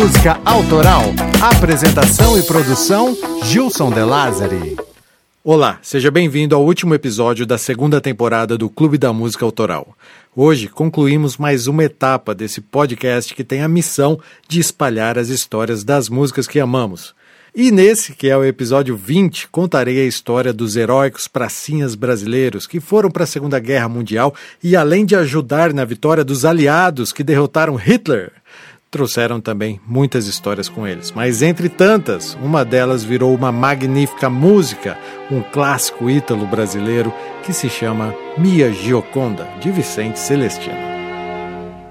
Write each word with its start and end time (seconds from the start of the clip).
Música 0.00 0.40
Autoral. 0.46 1.02
Apresentação 1.42 2.38
e 2.38 2.42
produção 2.42 3.14
Gilson 3.44 3.90
De 3.90 4.00
Lázari. 4.00 4.78
Olá, 5.44 5.78
seja 5.82 6.10
bem-vindo 6.10 6.54
ao 6.54 6.64
último 6.64 6.94
episódio 6.94 7.44
da 7.44 7.58
segunda 7.58 8.00
temporada 8.00 8.56
do 8.56 8.70
Clube 8.70 8.96
da 8.96 9.12
Música 9.12 9.44
Autoral. 9.44 9.94
Hoje 10.34 10.68
concluímos 10.68 11.36
mais 11.36 11.66
uma 11.66 11.84
etapa 11.84 12.34
desse 12.34 12.62
podcast 12.62 13.34
que 13.34 13.44
tem 13.44 13.60
a 13.60 13.68
missão 13.68 14.18
de 14.48 14.58
espalhar 14.58 15.18
as 15.18 15.28
histórias 15.28 15.84
das 15.84 16.08
músicas 16.08 16.46
que 16.46 16.58
amamos. 16.58 17.14
E 17.54 17.70
nesse, 17.70 18.14
que 18.14 18.28
é 18.28 18.36
o 18.36 18.44
episódio 18.44 18.96
20, 18.96 19.48
contarei 19.48 20.00
a 20.00 20.06
história 20.06 20.52
dos 20.52 20.76
heróicos 20.76 21.28
pracinhas 21.28 21.94
brasileiros 21.94 22.66
que 22.66 22.80
foram 22.80 23.10
para 23.10 23.24
a 23.24 23.26
Segunda 23.26 23.58
Guerra 23.58 23.88
Mundial 23.88 24.34
e, 24.62 24.76
além 24.76 25.04
de 25.04 25.14
ajudar 25.14 25.74
na 25.74 25.84
vitória 25.84 26.24
dos 26.24 26.46
aliados 26.46 27.12
que 27.12 27.24
derrotaram 27.24 27.74
Hitler, 27.74 28.32
trouxeram 28.90 29.40
também 29.40 29.80
muitas 29.86 30.26
histórias 30.26 30.68
com 30.68 30.86
eles. 30.86 31.12
Mas 31.12 31.42
entre 31.42 31.68
tantas, 31.68 32.36
uma 32.42 32.64
delas 32.64 33.04
virou 33.04 33.34
uma 33.34 33.52
magnífica 33.52 34.28
música, 34.28 34.98
um 35.30 35.40
clássico 35.40 36.10
ítalo 36.10 36.46
brasileiro 36.46 37.12
que 37.44 37.52
se 37.52 37.70
chama 37.70 38.14
Mia 38.36 38.72
Gioconda, 38.72 39.46
de 39.60 39.70
Vicente 39.70 40.18
Celestino. 40.18 40.90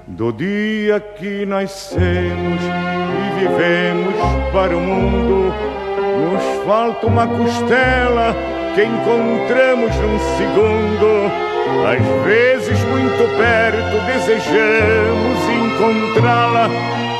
Do 0.06 0.32
dia 0.32 1.00
que 1.00 1.46
nascemos 1.46 2.60
e 2.62 3.40
vivemos 3.40 4.14
para 4.52 4.76
o 4.76 4.80
mundo, 4.80 5.54
nos 6.20 6.66
falta 6.66 7.06
uma 7.06 7.26
costela 7.26 8.59
que 8.74 8.84
encontramos 8.84 9.94
num 9.96 10.18
segundo. 10.36 11.30
Às 11.86 12.24
vezes, 12.24 12.78
muito 12.84 13.36
perto, 13.36 14.00
desejamos 14.06 15.38
encontrá-la. 15.48 16.68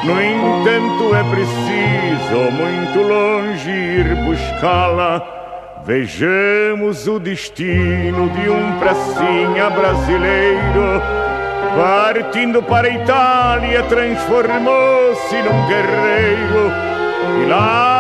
No 0.05 0.21
entanto, 0.21 1.15
é 1.15 1.23
preciso 1.31 2.51
muito 2.53 3.03
longe 3.03 3.71
ir 3.71 4.15
buscá-la. 4.25 5.23
Vejamos 5.85 7.07
o 7.09 7.19
destino 7.19 8.29
de 8.31 8.51
um 8.51 8.79
pracinha 8.79 9.71
brasileiro 9.71 11.01
Partindo 11.77 12.63
para 12.63 12.89
a 12.89 12.91
Itália, 12.91 13.83
transformou-se 13.85 15.37
num 15.37 15.67
guerreiro. 15.69 16.73
E 17.43 17.49
lá, 17.49 18.00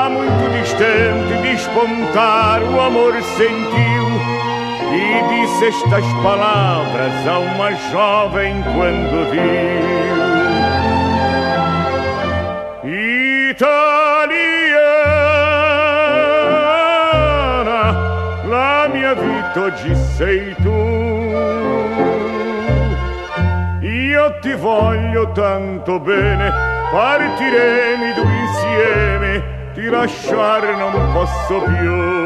muito 0.81 0.85
distante, 0.85 1.35
despontar 1.43 2.63
o 2.63 2.81
amor 2.81 3.13
sentiu. 3.37 4.09
E 4.93 5.23
disse 5.29 5.67
estas 5.67 6.05
palavras 6.23 7.27
a 7.29 7.39
uma 7.39 7.73
jovem 7.93 8.63
quando 8.75 9.31
viu. 9.31 9.41
Italiana, 13.51 13.93
la 18.49 18.89
mia 18.93 19.15
vita 19.15 19.61
oggi 19.61 19.95
sei 20.17 20.55
tu. 20.63 20.81
Io 23.83 24.39
ti 24.41 24.55
voglio 24.55 25.31
tanto 25.33 26.01
bene, 26.01 26.51
partiremo 26.91 28.05
insieme, 28.05 29.10
posso 31.13 31.61
più. 31.65 32.21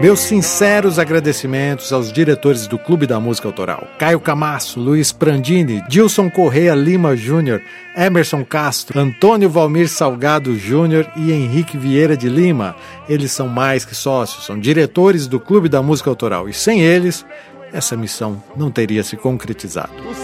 Meus 0.00 0.20
sinceros 0.20 0.98
agradecimentos 0.98 1.92
aos 1.92 2.10
diretores 2.10 2.66
do 2.66 2.78
Clube 2.78 3.06
da 3.06 3.20
Música 3.20 3.48
Autoral: 3.48 3.86
Caio 3.98 4.18
Camasso, 4.18 4.80
Luiz 4.80 5.12
Prandini, 5.12 5.82
Dilson 5.88 6.30
Correia 6.30 6.74
Lima 6.74 7.14
Júnior, 7.14 7.60
Emerson 7.94 8.42
Castro, 8.42 8.98
Antônio 8.98 9.50
Valmir 9.50 9.90
Salgado 9.90 10.56
Júnior 10.56 11.06
e 11.16 11.30
Henrique 11.32 11.76
Vieira 11.76 12.16
de 12.16 12.30
Lima. 12.30 12.74
Eles 13.06 13.30
são 13.32 13.46
mais 13.46 13.84
que 13.84 13.94
sócios, 13.94 14.46
são 14.46 14.58
diretores 14.58 15.26
do 15.26 15.38
Clube 15.38 15.68
da 15.68 15.82
Música 15.82 16.08
Autoral 16.08 16.48
e 16.48 16.54
sem 16.54 16.80
eles 16.80 17.26
essa 17.72 17.96
missão 17.96 18.42
não 18.56 18.70
teria 18.70 19.02
se 19.02 19.16
concretizado. 19.16 19.92
O 20.08 20.14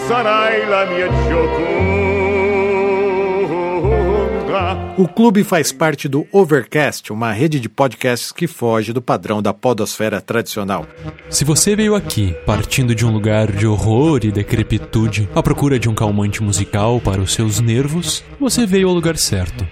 clube 5.17 5.43
faz 5.43 5.71
parte 5.71 6.07
do 6.07 6.27
Overcast, 6.31 7.11
uma 7.11 7.31
rede 7.31 7.59
de 7.59 7.67
podcasts 7.67 8.31
que 8.31 8.45
foge 8.45 8.93
do 8.93 9.01
padrão 9.01 9.41
da 9.41 9.51
podosfera 9.51 10.21
tradicional. 10.21 10.85
Se 11.27 11.43
você 11.43 11.75
veio 11.75 11.95
aqui 11.95 12.35
partindo 12.45 12.93
de 12.93 13.05
um 13.05 13.11
lugar 13.11 13.51
de 13.51 13.65
horror 13.65 14.19
e 14.23 14.31
decrepitude, 14.31 15.27
à 15.33 15.41
procura 15.41 15.79
de 15.79 15.89
um 15.89 15.95
calmante 15.95 16.43
musical 16.43 17.01
para 17.01 17.19
os 17.19 17.33
seus 17.33 17.59
nervos, 17.59 18.23
você 18.39 18.65
veio 18.65 18.89
ao 18.89 18.93
lugar 18.93 19.17
certo. 19.17 19.67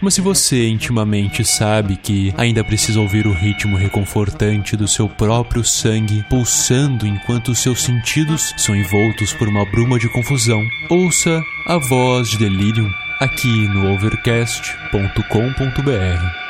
Mas 0.00 0.14
se 0.14 0.20
você 0.20 0.68
intimamente 0.68 1.44
sabe 1.44 1.96
que 1.96 2.32
ainda 2.36 2.62
precisa 2.62 3.00
ouvir 3.00 3.26
o 3.26 3.32
ritmo 3.32 3.76
reconfortante 3.76 4.76
do 4.76 4.86
seu 4.86 5.08
próprio 5.08 5.64
sangue 5.64 6.24
pulsando 6.30 7.06
enquanto 7.06 7.48
os 7.48 7.58
seus 7.58 7.82
sentidos 7.82 8.54
são 8.56 8.76
envoltos 8.76 9.32
por 9.32 9.48
uma 9.48 9.64
bruma 9.64 9.98
de 9.98 10.08
confusão, 10.08 10.62
ouça 10.88 11.42
a 11.66 11.78
voz 11.78 12.28
de 12.28 12.38
Delirium 12.38 12.90
aqui 13.20 13.68
no 13.68 13.92
overcast.com.br. 13.92 16.44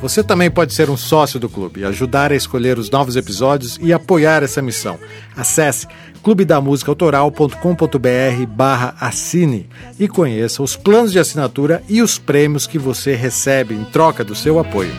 Você 0.00 0.22
também 0.22 0.50
pode 0.50 0.72
ser 0.72 0.88
um 0.88 0.96
sócio 0.96 1.38
do 1.38 1.50
clube, 1.50 1.84
ajudar 1.84 2.32
a 2.32 2.34
escolher 2.34 2.78
os 2.78 2.88
novos 2.88 3.14
episódios 3.14 3.78
e 3.82 3.92
apoiar 3.92 4.42
essa 4.42 4.62
missão. 4.62 4.98
Acesse 5.36 5.86
clubedamusicaautoral.com.br 6.22 8.46
barra 8.48 8.94
assine 9.00 9.68
e 9.98 10.08
conheça 10.08 10.62
os 10.62 10.76
planos 10.76 11.12
de 11.12 11.18
assinatura 11.18 11.82
e 11.88 12.02
os 12.02 12.18
prêmios 12.18 12.66
que 12.66 12.78
você 12.78 13.14
recebe 13.14 13.74
em 13.74 13.84
troca 13.84 14.24
do 14.24 14.34
seu 14.34 14.58
apoio. 14.58 14.92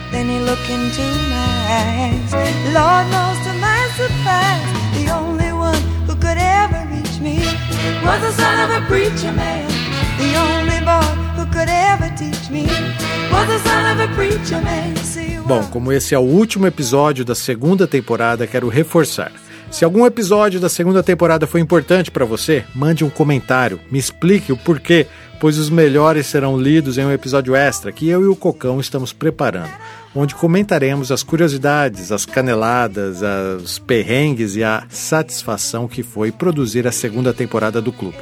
Bom, 15.46 15.62
como 15.64 15.92
esse 15.92 16.14
é 16.14 16.18
o 16.18 16.22
último 16.22 16.66
episódio 16.66 17.24
da 17.24 17.34
segunda 17.34 17.86
temporada, 17.86 18.46
quero 18.46 18.68
reforçar. 18.68 19.32
Se 19.70 19.84
algum 19.84 20.04
episódio 20.04 20.58
da 20.58 20.68
segunda 20.68 21.00
temporada 21.00 21.46
foi 21.46 21.60
importante 21.60 22.10
para 22.10 22.24
você, 22.24 22.64
mande 22.74 23.04
um 23.04 23.08
comentário, 23.08 23.78
me 23.88 24.00
explique 24.00 24.52
o 24.52 24.56
porquê, 24.56 25.06
pois 25.38 25.58
os 25.58 25.70
melhores 25.70 26.26
serão 26.26 26.60
lidos 26.60 26.98
em 26.98 27.04
um 27.04 27.12
episódio 27.12 27.54
extra 27.54 27.92
que 27.92 28.08
eu 28.08 28.22
e 28.22 28.26
o 28.26 28.34
Cocão 28.34 28.80
estamos 28.80 29.12
preparando, 29.12 29.70
onde 30.14 30.34
comentaremos 30.34 31.12
as 31.12 31.22
curiosidades, 31.22 32.10
as 32.10 32.26
caneladas, 32.26 33.20
os 33.62 33.78
perrengues 33.78 34.56
e 34.56 34.64
a 34.64 34.84
satisfação 34.90 35.86
que 35.86 36.02
foi 36.02 36.32
produzir 36.32 36.86
a 36.88 36.92
segunda 36.92 37.32
temporada 37.32 37.80
do 37.80 37.92
clube. 37.92 38.18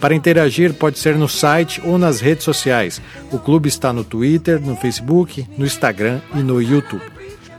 Para 0.00 0.14
interagir, 0.14 0.72
pode 0.74 1.00
ser 1.00 1.16
no 1.16 1.28
site 1.28 1.82
ou 1.84 1.98
nas 1.98 2.20
redes 2.20 2.44
sociais. 2.44 3.02
O 3.32 3.38
clube 3.38 3.68
está 3.68 3.92
no 3.92 4.04
Twitter, 4.04 4.60
no 4.60 4.76
Facebook, 4.76 5.44
no 5.58 5.66
Instagram 5.66 6.20
e 6.36 6.38
no 6.38 6.62
YouTube. 6.62 7.17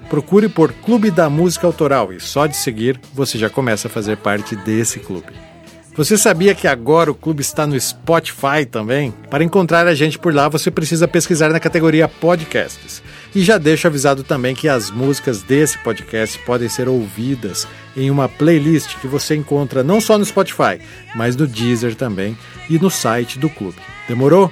Procure 0.09 0.49
por 0.49 0.73
Clube 0.73 1.11
da 1.11 1.29
Música 1.29 1.67
Autoral 1.67 2.11
e 2.11 2.19
só 2.19 2.47
de 2.47 2.57
seguir 2.57 2.99
você 3.13 3.37
já 3.37 3.49
começa 3.49 3.87
a 3.87 3.91
fazer 3.91 4.17
parte 4.17 4.55
desse 4.55 4.99
clube. 4.99 5.27
Você 5.95 6.17
sabia 6.17 6.55
que 6.55 6.67
agora 6.67 7.11
o 7.11 7.15
clube 7.15 7.41
está 7.41 7.67
no 7.67 7.79
Spotify 7.79 8.65
também? 8.65 9.13
Para 9.29 9.43
encontrar 9.43 9.85
a 9.85 9.93
gente 9.93 10.17
por 10.17 10.33
lá, 10.33 10.47
você 10.47 10.71
precisa 10.71 11.07
pesquisar 11.07 11.49
na 11.49 11.59
categoria 11.59 12.07
Podcasts. 12.07 13.03
E 13.35 13.43
já 13.43 13.57
deixo 13.57 13.85
avisado 13.85 14.23
também 14.23 14.55
que 14.55 14.67
as 14.67 14.89
músicas 14.89 15.43
desse 15.43 15.77
podcast 15.79 16.39
podem 16.39 16.69
ser 16.69 16.87
ouvidas 16.87 17.67
em 17.95 18.09
uma 18.09 18.29
playlist 18.29 18.97
que 18.99 19.07
você 19.07 19.35
encontra 19.35 19.83
não 19.83 19.99
só 19.99 20.17
no 20.17 20.25
Spotify, 20.25 20.79
mas 21.13 21.35
no 21.35 21.45
Deezer 21.45 21.93
também 21.95 22.35
e 22.69 22.79
no 22.79 22.89
site 22.89 23.37
do 23.37 23.49
clube. 23.49 23.77
Demorou? 24.07 24.51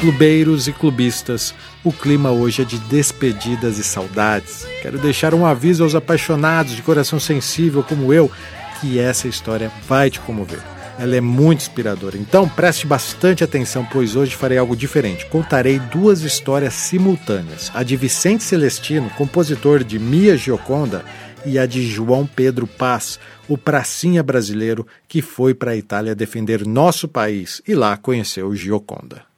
Clubeiros 0.00 0.68
e 0.68 0.72
clubistas, 0.72 1.54
o 1.82 1.90
clima 1.90 2.30
hoje 2.30 2.60
é 2.60 2.64
de 2.66 2.78
despedidas 2.80 3.78
e 3.78 3.84
saudades. 3.84 4.66
Quero 4.82 4.98
deixar 4.98 5.32
um 5.32 5.46
aviso 5.46 5.82
aos 5.82 5.94
apaixonados 5.94 6.76
de 6.76 6.82
coração 6.82 7.18
sensível 7.18 7.82
como 7.82 8.12
eu 8.12 8.30
que 8.78 8.98
essa 8.98 9.26
história 9.26 9.72
vai 9.88 10.10
te 10.10 10.20
comover. 10.20 10.60
Ela 10.98 11.16
é 11.16 11.20
muito 11.20 11.60
inspiradora. 11.60 12.18
Então 12.18 12.46
preste 12.46 12.86
bastante 12.86 13.42
atenção, 13.42 13.86
pois 13.90 14.16
hoje 14.16 14.36
farei 14.36 14.58
algo 14.58 14.76
diferente. 14.76 15.24
Contarei 15.26 15.78
duas 15.78 16.20
histórias 16.20 16.74
simultâneas: 16.74 17.70
a 17.74 17.82
de 17.82 17.96
Vicente 17.96 18.44
Celestino, 18.44 19.08
compositor 19.16 19.82
de 19.82 19.98
Mia 19.98 20.36
Gioconda, 20.36 21.04
e 21.46 21.58
a 21.58 21.64
de 21.64 21.86
João 21.86 22.26
Pedro 22.26 22.66
Paz, 22.66 23.18
o 23.48 23.56
pracinha 23.56 24.22
brasileiro 24.22 24.86
que 25.08 25.22
foi 25.22 25.54
para 25.54 25.70
a 25.70 25.76
Itália 25.76 26.14
defender 26.14 26.66
nosso 26.66 27.08
país 27.08 27.62
e 27.66 27.74
lá 27.74 27.96
conheceu 27.96 28.54
Gioconda. 28.54 29.35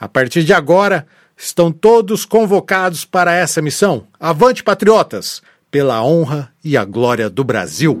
A 0.00 0.08
partir 0.08 0.44
de 0.44 0.54
agora, 0.54 1.06
estão 1.36 1.70
todos 1.70 2.24
convocados 2.24 3.04
para 3.04 3.34
essa 3.34 3.60
missão. 3.60 4.06
Avante, 4.18 4.64
patriotas! 4.64 5.42
Pela 5.70 6.02
honra 6.02 6.50
e 6.64 6.74
a 6.76 6.84
glória 6.86 7.28
do 7.28 7.44
Brasil. 7.44 8.00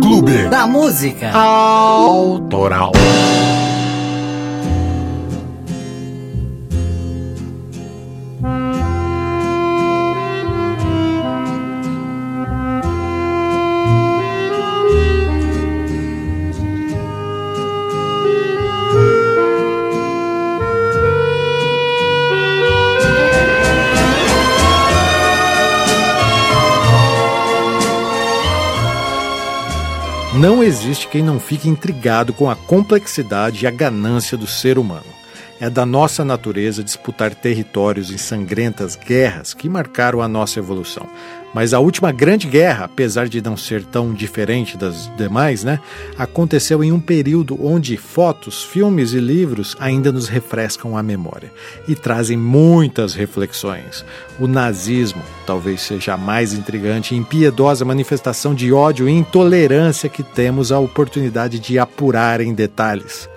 Clube 0.00 0.48
da 0.48 0.66
Música 0.68 1.32
Autoral. 1.32 2.92
Não 30.42 30.60
existe 30.60 31.06
quem 31.06 31.22
não 31.22 31.38
fique 31.38 31.68
intrigado 31.68 32.32
com 32.32 32.50
a 32.50 32.56
complexidade 32.56 33.62
e 33.62 33.68
a 33.68 33.70
ganância 33.70 34.36
do 34.36 34.44
ser 34.44 34.76
humano. 34.76 35.06
É 35.60 35.70
da 35.70 35.86
nossa 35.86 36.24
natureza 36.24 36.82
disputar 36.82 37.32
territórios 37.32 38.10
em 38.10 38.18
sangrentas 38.18 38.96
guerras 38.96 39.54
que 39.54 39.68
marcaram 39.68 40.20
a 40.20 40.26
nossa 40.26 40.58
evolução. 40.58 41.08
Mas 41.54 41.74
a 41.74 41.80
última 41.80 42.10
grande 42.12 42.46
guerra, 42.46 42.86
apesar 42.86 43.28
de 43.28 43.42
não 43.42 43.56
ser 43.56 43.84
tão 43.84 44.14
diferente 44.14 44.76
das 44.76 45.10
demais, 45.16 45.62
né, 45.62 45.78
aconteceu 46.16 46.82
em 46.82 46.90
um 46.90 47.00
período 47.00 47.58
onde 47.64 47.96
fotos, 47.96 48.64
filmes 48.64 49.12
e 49.12 49.20
livros 49.20 49.76
ainda 49.78 50.10
nos 50.10 50.28
refrescam 50.28 50.96
a 50.96 51.02
memória 51.02 51.52
e 51.86 51.94
trazem 51.94 52.36
muitas 52.36 53.14
reflexões. 53.14 54.04
O 54.40 54.46
nazismo 54.46 55.22
talvez 55.46 55.82
seja 55.82 56.14
a 56.14 56.16
mais 56.16 56.54
intrigante 56.54 57.14
e 57.14 57.18
impiedosa 57.18 57.84
manifestação 57.84 58.54
de 58.54 58.72
ódio 58.72 59.08
e 59.08 59.12
intolerância 59.12 60.08
que 60.08 60.22
temos 60.22 60.72
a 60.72 60.78
oportunidade 60.78 61.58
de 61.58 61.78
apurar 61.78 62.40
em 62.40 62.54
detalhes. 62.54 63.28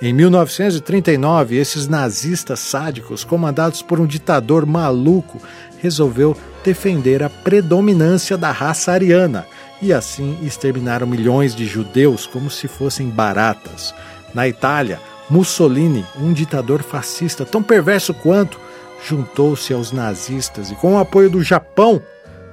Em 0.00 0.12
1939, 0.12 1.56
esses 1.56 1.86
nazistas 1.86 2.58
sádicos, 2.58 3.22
comandados 3.22 3.82
por 3.82 4.00
um 4.00 4.06
ditador 4.06 4.66
maluco, 4.66 5.40
resolveu 5.78 6.36
defender 6.62 7.22
a 7.22 7.30
predominância 7.30 8.36
da 8.36 8.50
raça 8.50 8.92
ariana 8.92 9.46
e 9.80 9.92
assim 9.92 10.38
exterminaram 10.42 11.06
milhões 11.06 11.54
de 11.54 11.66
judeus 11.66 12.26
como 12.26 12.50
se 12.50 12.68
fossem 12.68 13.08
baratas. 13.08 13.94
Na 14.32 14.46
Itália, 14.46 15.00
Mussolini, 15.28 16.04
um 16.18 16.32
ditador 16.32 16.82
fascista 16.82 17.44
tão 17.44 17.62
perverso 17.62 18.14
quanto, 18.14 18.60
juntou-se 19.06 19.72
aos 19.72 19.90
nazistas 19.90 20.70
e, 20.70 20.74
com 20.74 20.94
o 20.94 20.98
apoio 20.98 21.28
do 21.28 21.42
Japão, 21.42 22.00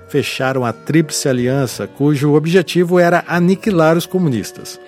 fecharam 0.07 0.65
a 0.65 0.73
Tríplice 0.73 1.29
Aliança, 1.29 1.87
cujo 1.87 2.33
objetivo 2.33 2.97
era 2.99 3.23
aniquilar 3.27 3.95
os 3.95 4.05
comunistas. 4.05 4.79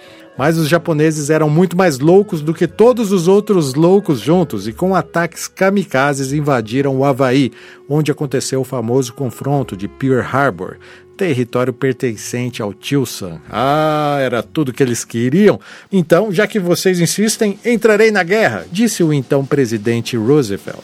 Mas 0.41 0.57
os 0.57 0.67
japoneses 0.67 1.29
eram 1.29 1.47
muito 1.47 1.77
mais 1.77 1.99
loucos 1.99 2.41
do 2.41 2.51
que 2.51 2.65
todos 2.65 3.11
os 3.11 3.27
outros 3.27 3.75
loucos 3.75 4.19
juntos 4.19 4.67
e, 4.67 4.73
com 4.73 4.95
ataques 4.95 5.47
kamikazes, 5.47 6.33
invadiram 6.33 6.97
o 6.97 7.05
Havaí, 7.05 7.51
onde 7.88 8.09
aconteceu 8.09 8.61
o 8.61 8.63
famoso 8.63 9.13
confronto 9.13 9.77
de 9.77 9.88
Pearl 9.88 10.25
Harbor, 10.25 10.77
território 11.15 11.71
pertencente 11.71 12.59
ao 12.59 12.73
Tio 12.73 13.05
Sam. 13.05 13.39
Ah, 13.51 14.17
era 14.19 14.41
tudo 14.41 14.73
que 14.73 14.81
eles 14.81 15.05
queriam? 15.05 15.59
Então, 15.91 16.31
já 16.31 16.47
que 16.47 16.59
vocês 16.59 16.99
insistem, 16.99 17.59
entrarei 17.63 18.09
na 18.09 18.23
guerra, 18.23 18.65
disse 18.71 19.03
o 19.03 19.13
então 19.13 19.45
presidente 19.45 20.17
Roosevelt. 20.17 20.81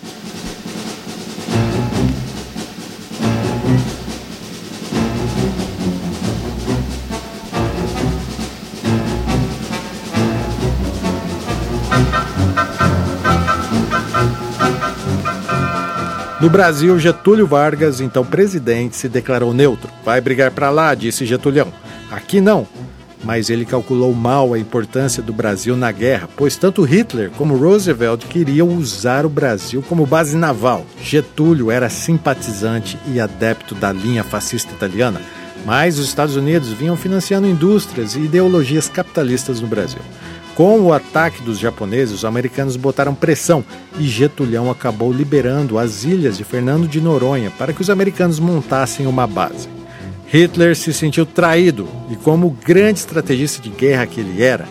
No 16.48 16.52
Brasil, 16.52 16.98
Getúlio 16.98 17.46
Vargas, 17.46 18.00
então 18.00 18.24
presidente, 18.24 18.96
se 18.96 19.10
declarou 19.10 19.54
neutro. 19.54 19.92
Vai 20.06 20.22
brigar 20.22 20.50
para 20.50 20.70
lá, 20.70 20.96
disse 20.96 21.26
Getulhão. 21.26 21.74
Aqui 22.10 22.40
não. 22.40 22.66
Mas 23.22 23.50
ele 23.50 23.66
calculou 23.66 24.14
mal 24.14 24.54
a 24.54 24.58
importância 24.58 25.22
do 25.22 25.34
Brasil 25.34 25.76
na 25.76 25.92
guerra, 25.92 26.30
pois 26.38 26.56
tanto 26.56 26.84
Hitler 26.84 27.32
como 27.32 27.58
Roosevelt 27.58 28.24
queriam 28.28 28.70
usar 28.70 29.26
o 29.26 29.30
Brasil 29.30 29.84
como 29.90 30.06
base 30.06 30.38
naval. 30.38 30.86
Getúlio 31.04 31.70
era 31.70 31.90
simpatizante 31.90 32.98
e 33.08 33.20
adepto 33.20 33.76
da 33.76 33.92
linha 33.92 34.24
fascista 34.24 34.72
italiana, 34.72 35.22
mas 35.66 36.00
os 36.00 36.08
Estados 36.08 36.38
Unidos 36.38 36.70
vinham 36.70 36.96
financiando 36.96 37.46
indústrias 37.46 38.16
e 38.16 38.22
ideologias 38.22 38.88
capitalistas 38.88 39.60
no 39.60 39.68
Brasil. 39.68 40.00
Com 40.58 40.82
o 40.82 40.92
ataque 40.92 41.44
dos 41.44 41.60
japoneses, 41.60 42.16
os 42.16 42.26
americanos 42.26 42.76
botaram 42.76 43.14
pressão 43.14 43.64
e 44.00 44.08
Getulhão 44.08 44.72
acabou 44.72 45.14
liberando 45.14 45.78
as 45.78 46.04
ilhas 46.04 46.36
de 46.36 46.44
Fernando 46.44 46.88
de 46.88 47.00
Noronha 47.00 47.52
para 47.60 47.72
que 47.72 47.82
os 47.84 47.92
americanos 47.92 48.40
montassem 48.40 49.06
uma 49.06 49.28
base. 49.28 49.70
Hitler 50.26 50.76
se 50.76 50.92
sentiu 50.92 51.28
traído 51.28 51.88
e, 52.10 52.16
como 52.16 52.50
grande 52.50 52.98
estrategista 52.98 53.62
de 53.62 53.70
guerra 53.70 54.08
que 54.08 54.20
ele 54.20 54.42
era, 54.42 54.66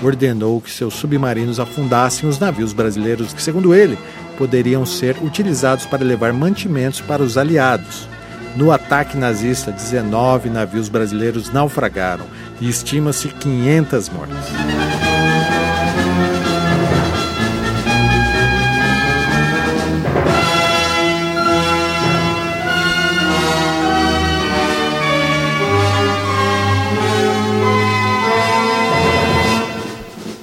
ordenou 0.00 0.60
que 0.60 0.70
seus 0.70 0.94
submarinos 0.94 1.58
afundassem 1.58 2.28
os 2.28 2.38
navios 2.38 2.72
brasileiros 2.72 3.34
que, 3.34 3.42
segundo 3.42 3.74
ele, 3.74 3.98
poderiam 4.38 4.86
ser 4.86 5.16
utilizados 5.24 5.86
para 5.86 6.04
levar 6.04 6.32
mantimentos 6.32 7.00
para 7.00 7.20
os 7.20 7.36
aliados. 7.36 8.06
No 8.54 8.70
ataque 8.70 9.16
nazista, 9.16 9.72
19 9.72 10.50
navios 10.50 10.88
brasileiros 10.88 11.52
naufragaram 11.52 12.26
e 12.60 12.68
estima-se 12.68 13.26
500 13.26 14.08
mortes. 14.08 15.01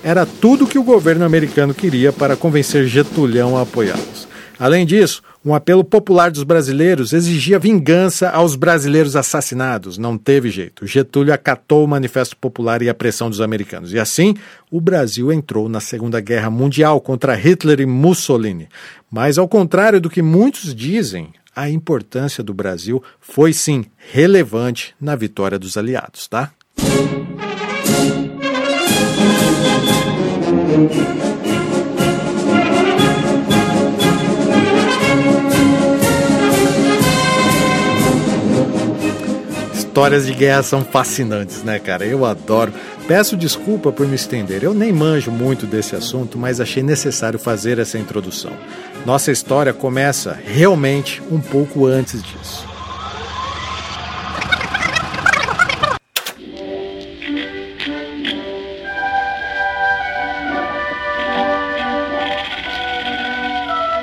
Era 0.10 0.26
tudo 0.26 0.66
que 0.66 0.80
o 0.80 0.84
governo 0.84 1.24
americano 1.24 1.72
queria 1.72 2.12
para 2.12 2.36
convencer 2.36 2.88
Getulhão 2.88 3.56
a 3.56 3.62
apoiá-los. 3.62 4.28
Além 4.58 4.84
disso, 4.84 5.22
um 5.46 5.54
apelo 5.54 5.84
popular 5.84 6.32
dos 6.32 6.42
brasileiros 6.42 7.14
exigia 7.14 7.60
vingança 7.60 8.28
aos 8.32 8.56
brasileiros 8.56 9.16
assassinados. 9.16 10.00
Não 10.00 10.18
teve 10.18 10.50
jeito. 10.50 10.88
Getúlio 10.88 11.32
acatou 11.32 11.86
o 11.86 11.88
Manifesto 11.88 12.36
Popular 12.36 12.82
e 12.82 12.90
a 12.90 12.94
pressão 12.96 13.30
dos 13.30 13.40
americanos. 13.40 13.94
E 13.94 14.00
assim, 14.00 14.34
o 14.72 14.82
Brasil 14.82 15.32
entrou 15.32 15.70
na 15.70 15.80
Segunda 15.80 16.20
Guerra 16.20 16.50
Mundial 16.50 17.00
contra 17.00 17.36
Hitler 17.36 17.80
e 17.80 17.86
Mussolini. 17.86 18.68
Mas, 19.12 19.38
ao 19.38 19.48
contrário 19.48 20.02
do 20.02 20.10
que 20.10 20.24
muitos 20.24 20.74
dizem, 20.74 21.30
a 21.56 21.70
importância 21.70 22.44
do 22.44 22.54
Brasil 22.54 23.04
foi 23.22 23.54
sim 23.54 23.86
relevante 24.12 24.96
na 25.00 25.16
vitória 25.16 25.60
dos 25.60 25.78
aliados, 25.78 26.28
tá? 26.28 26.52
Histórias 40.00 40.26
de 40.26 40.34
guerra 40.34 40.64
são 40.64 40.82
fascinantes, 40.82 41.62
né, 41.62 41.78
cara? 41.78 42.06
Eu 42.06 42.24
adoro. 42.24 42.72
Peço 43.06 43.36
desculpa 43.36 43.92
por 43.92 44.08
me 44.08 44.16
estender. 44.16 44.64
Eu 44.64 44.74
nem 44.74 44.94
manjo 44.94 45.30
muito 45.30 45.66
desse 45.66 45.96
assunto, 45.96 46.38
mas 46.38 46.62
achei 46.62 46.82
necessário 46.82 47.38
fazer 47.38 47.80
essa 47.80 47.98
introdução. 47.98 48.54
Nossa 49.06 49.30
história 49.30 49.74
começa 49.74 50.40
realmente 50.46 51.22
um 51.30 51.42
pouco 51.42 51.86
antes 51.86 52.24
disso. 52.24 52.69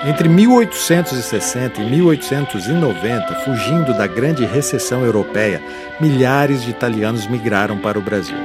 Entre 0.06 0.28
1860 0.28 1.82
e 1.82 1.90
1890, 1.90 3.34
fugindo 3.44 3.92
da 3.92 4.06
grande 4.06 4.46
recessão 4.46 5.04
europeia, 5.04 5.60
milhares 6.00 6.62
de 6.62 6.70
italianos 6.70 7.26
migraram 7.26 7.76
para 7.78 7.98
o 7.98 8.02
Brasil. 8.02 8.36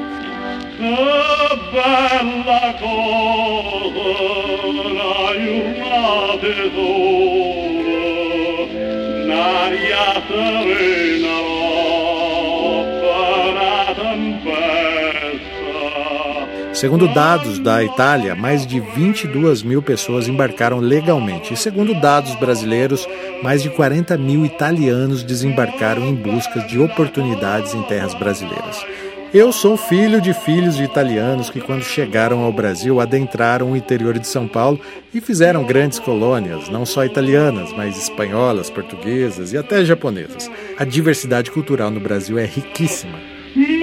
Segundo 16.82 17.08
dados 17.08 17.60
da 17.60 17.84
Itália, 17.84 18.34
mais 18.34 18.66
de 18.66 18.80
22 18.80 19.62
mil 19.62 19.84
pessoas 19.84 20.28
embarcaram 20.28 20.80
legalmente. 20.80 21.54
E 21.54 21.56
segundo 21.56 21.94
dados 21.94 22.34
brasileiros, 22.40 23.08
mais 23.44 23.62
de 23.62 23.70
40 23.70 24.18
mil 24.18 24.44
italianos 24.44 25.22
desembarcaram 25.22 26.04
em 26.04 26.16
busca 26.16 26.60
de 26.62 26.80
oportunidades 26.80 27.76
em 27.76 27.84
terras 27.84 28.16
brasileiras. 28.16 28.84
Eu 29.32 29.52
sou 29.52 29.78
filho 29.78 30.20
de 30.20 30.34
filhos 30.34 30.76
de 30.76 30.84
italianos 30.84 31.52
que, 31.52 31.62
quando 31.62 31.84
chegaram 31.84 32.40
ao 32.40 32.52
Brasil, 32.52 33.00
adentraram 33.00 33.74
o 33.74 33.78
interior 33.78 34.18
de 34.18 34.26
São 34.26 34.48
Paulo 34.48 34.82
e 35.14 35.22
fizeram 35.22 35.64
grandes 35.64 36.00
colônias, 36.00 36.68
não 36.68 36.84
só 36.84 37.06
italianas, 37.06 37.72
mas 37.74 37.96
espanholas, 37.96 38.72
portuguesas 38.72 39.54
e 39.54 39.58
até 39.58 39.86
japonesas. 39.86 40.50
A 40.80 40.84
diversidade 40.84 41.52
cultural 41.52 41.92
no 41.92 42.00
Brasil 42.00 42.40
é 42.40 42.46
riquíssima. 42.46 43.20
Em 43.56 43.80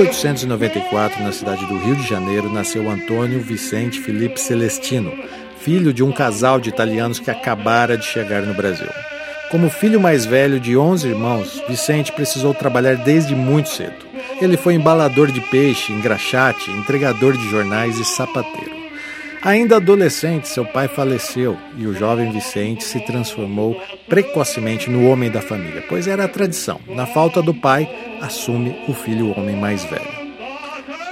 1894, 0.00 1.22
na 1.22 1.30
cidade 1.30 1.66
do 1.66 1.76
Rio 1.76 1.94
de 1.94 2.08
Janeiro, 2.08 2.50
nasceu 2.50 2.88
Antônio 2.88 3.38
Vicente 3.38 4.00
Felipe 4.00 4.40
Celestino, 4.40 5.12
filho 5.58 5.92
de 5.92 6.02
um 6.02 6.10
casal 6.10 6.58
de 6.58 6.70
italianos 6.70 7.18
que 7.18 7.30
acabara 7.30 7.98
de 7.98 8.06
chegar 8.06 8.40
no 8.40 8.54
Brasil. 8.54 8.88
Como 9.50 9.68
filho 9.68 10.00
mais 10.00 10.24
velho 10.24 10.58
de 10.58 10.74
11 10.74 11.06
irmãos, 11.06 11.62
Vicente 11.68 12.12
precisou 12.12 12.54
trabalhar 12.54 12.96
desde 12.96 13.34
muito 13.34 13.68
cedo. 13.68 14.06
Ele 14.40 14.56
foi 14.56 14.72
embalador 14.72 15.30
de 15.30 15.42
peixe, 15.42 15.92
engraxate, 15.92 16.70
entregador 16.70 17.36
de 17.36 17.50
jornais 17.50 17.98
e 17.98 18.04
sapateiro. 18.04 18.79
Ainda 19.42 19.76
adolescente, 19.76 20.48
seu 20.48 20.66
pai 20.66 20.86
faleceu 20.86 21.56
e 21.78 21.86
o 21.86 21.94
jovem 21.94 22.30
Vicente 22.30 22.84
se 22.84 23.00
transformou 23.00 23.80
precocemente 24.06 24.90
no 24.90 25.08
homem 25.08 25.30
da 25.30 25.40
família, 25.40 25.82
pois 25.88 26.06
era 26.06 26.26
a 26.26 26.28
tradição. 26.28 26.78
Na 26.88 27.06
falta 27.06 27.40
do 27.40 27.54
pai, 27.54 27.88
assume 28.20 28.78
o 28.86 28.92
filho 28.92 29.34
homem 29.34 29.56
mais 29.56 29.82
velho. 29.84 30.20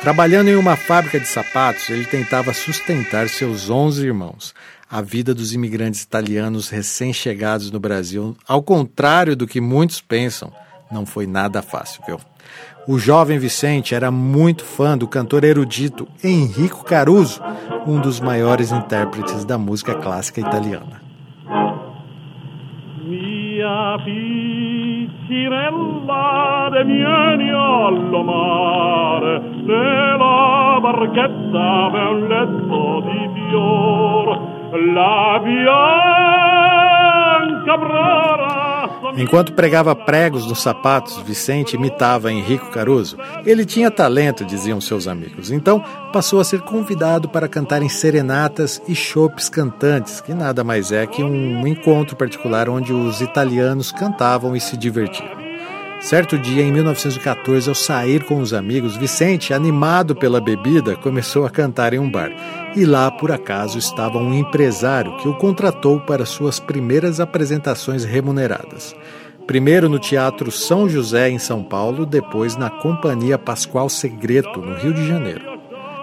Trabalhando 0.03 0.49
em 0.49 0.57
uma 0.57 0.77
fábrica 0.77 1.19
de 1.19 1.27
sapatos, 1.27 1.89
ele 1.89 2.05
tentava 2.05 2.53
sustentar 2.53 3.31
seus 3.31 3.71
11 3.71 4.05
irmãos. 4.07 4.55
A 4.91 5.01
vida 5.01 5.35
dos 5.35 5.55
imigrantes 5.55 6.03
italianos 6.03 6.69
recém-chegados 6.69 7.71
no 7.71 7.81
Brasil, 7.81 8.37
ao 8.47 8.63
contrário 8.63 9.35
do 9.35 9.47
que 9.47 9.61
muitos 9.61 10.03
pensam, 10.03 10.53
não 10.91 11.07
foi 11.07 11.27
nada 11.27 11.63
fácil, 11.63 12.03
viu? 12.07 12.21
O 12.91 12.99
jovem 12.99 13.39
Vicente 13.39 13.95
era 13.95 14.11
muito 14.11 14.65
fã 14.65 14.97
do 14.97 15.07
cantor 15.07 15.45
erudito 15.45 16.09
Enrico 16.25 16.83
Caruso, 16.83 17.39
um 17.87 18.01
dos 18.01 18.19
maiores 18.19 18.73
intérpretes 18.73 19.45
da 19.45 19.59
música 19.59 19.95
clássica 19.95 20.41
italiana. 20.41 21.03
Mia 23.05 23.99
piccirella 24.03 25.11
de 26.71 26.83
mare, 28.25 29.39
nella 29.67 30.81
barchetta 30.81 31.91
un 32.11 32.27
letto 32.27 33.03
di 33.03 33.29
fior, 33.35 34.27
la 34.95 35.39
bianca 35.45 36.09
Enquanto 39.17 39.53
pregava 39.53 39.95
pregos 39.95 40.47
nos 40.47 40.63
sapatos, 40.63 41.19
Vicente 41.19 41.77
imitava 41.77 42.33
Henrico 42.33 42.71
Caruso. 42.71 43.17
Ele 43.45 43.65
tinha 43.65 43.91
talento, 43.91 44.45
diziam 44.45 44.81
seus 44.81 45.07
amigos. 45.07 45.51
Então 45.51 45.83
passou 46.13 46.41
a 46.41 46.45
ser 46.45 46.61
convidado 46.61 47.29
para 47.29 47.49
cantar 47.49 47.83
em 47.83 47.89
serenatas 47.89 48.83
e 48.89 48.95
chopes 48.95 49.49
cantantes, 49.49 50.21
que 50.21 50.35
nada 50.35 50.65
mais 50.65 50.93
é 50.93 51.07
que 51.07 51.23
um 51.23 51.67
encontro 51.67 52.17
particular 52.17 52.69
onde 52.69 52.93
os 52.93 53.21
italianos 53.21 53.93
cantavam 53.93 54.55
e 54.55 54.61
se 54.61 54.77
divertiam. 54.77 55.38
Certo 56.01 56.39
dia, 56.39 56.63
em 56.63 56.71
1914, 56.73 57.69
ao 57.69 57.75
sair 57.75 58.23
com 58.23 58.39
os 58.39 58.55
amigos, 58.55 58.97
Vicente, 58.97 59.53
animado 59.53 60.15
pela 60.15 60.41
bebida, 60.41 60.95
começou 60.95 61.45
a 61.45 61.51
cantar 61.51 61.93
em 61.93 61.99
um 61.99 62.11
bar. 62.11 62.31
E 62.77 62.85
lá, 62.85 63.11
por 63.11 63.33
acaso, 63.33 63.79
estava 63.79 64.19
um 64.19 64.33
empresário 64.33 65.17
que 65.17 65.29
o 65.29 65.35
contratou 65.35 66.01
para 66.01 66.25
suas 66.25 66.61
primeiras 66.61 67.19
apresentações 67.19 68.05
remuneradas. 68.05 68.95
Primeiro 69.45 69.89
no 69.89 69.99
Teatro 69.99 70.53
São 70.53 70.89
José, 70.89 71.31
em 71.31 71.39
São 71.39 71.65
Paulo, 71.65 72.07
depois 72.07 72.57
na 72.57 72.71
Companhia 72.71 73.37
Pascoal 73.37 73.89
Segreto, 73.89 74.61
no 74.61 74.77
Rio 74.77 74.95
de 74.95 75.07
Janeiro. 75.07 75.58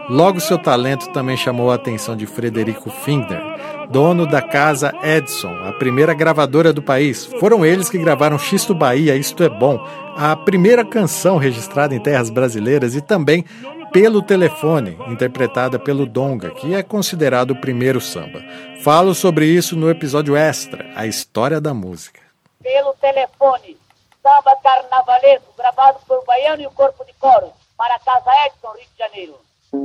Logo, 0.08 0.40
seu 0.40 0.60
talento 0.60 1.10
também 1.10 1.36
chamou 1.36 1.72
a 1.72 1.76
atenção 1.76 2.16
de 2.16 2.28
Frederico 2.28 2.92
Fingner, 2.92 3.42
dono 3.90 4.28
da 4.28 4.40
casa 4.40 4.94
Edson, 5.02 5.52
a 5.64 5.74
primeira 5.74 6.14
gravadora 6.14 6.72
do 6.72 6.82
país. 6.82 7.26
Foram 7.40 7.66
eles 7.66 7.90
que 7.90 7.98
gravaram 7.98 8.38
Xisto 8.38 8.76
Bahia, 8.76 9.16
Isto 9.16 9.44
é 9.44 9.50
Bom, 9.50 9.84
a 10.16 10.36
primeira 10.36 10.86
canção 10.86 11.38
registrada 11.38 11.96
em 11.96 12.00
terras 12.00 12.30
brasileiras 12.30 12.94
e 12.94 13.02
também 13.02 13.44
Pelo 13.92 14.22
Telefone, 14.22 14.96
interpretada 15.08 15.80
pelo 15.80 16.06
Donga, 16.06 16.52
que 16.52 16.76
é 16.76 16.84
considerado 16.84 17.52
o 17.52 17.62
primeiro 17.62 18.00
samba. 18.00 18.44
Falo 18.84 19.16
sobre 19.16 19.48
isso 19.48 19.76
no 19.76 19.90
episódio 19.90 20.36
extra, 20.36 20.86
A 20.96 21.08
História 21.08 21.60
da 21.60 21.74
Música. 21.74 22.20
Pelo 22.62 22.94
Telefone, 22.96 23.76
samba 24.22 24.56
carnavalesco, 24.62 25.54
gravado 25.58 26.00
por 26.08 26.24
Baiano 26.26 26.62
e 26.62 26.68
o 26.68 26.72
Corpo 26.72 27.04
de 27.06 27.14
Coro, 27.14 27.52
para 27.76 27.96
a 27.96 28.00
Casa 28.00 28.32
Edson, 28.46 28.72
Rio 28.74 28.88
de 28.92 29.00
Janeiro. 29.00 29.46
O 29.74 29.78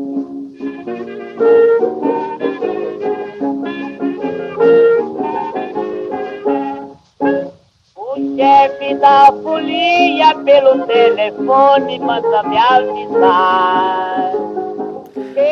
chefe 8.37 8.95
da 8.97 9.33
folia 9.43 10.35
pelo 10.45 10.87
telefone 10.87 11.99
manda 11.99 12.43
me 12.45 12.59
avisar. 12.59 14.33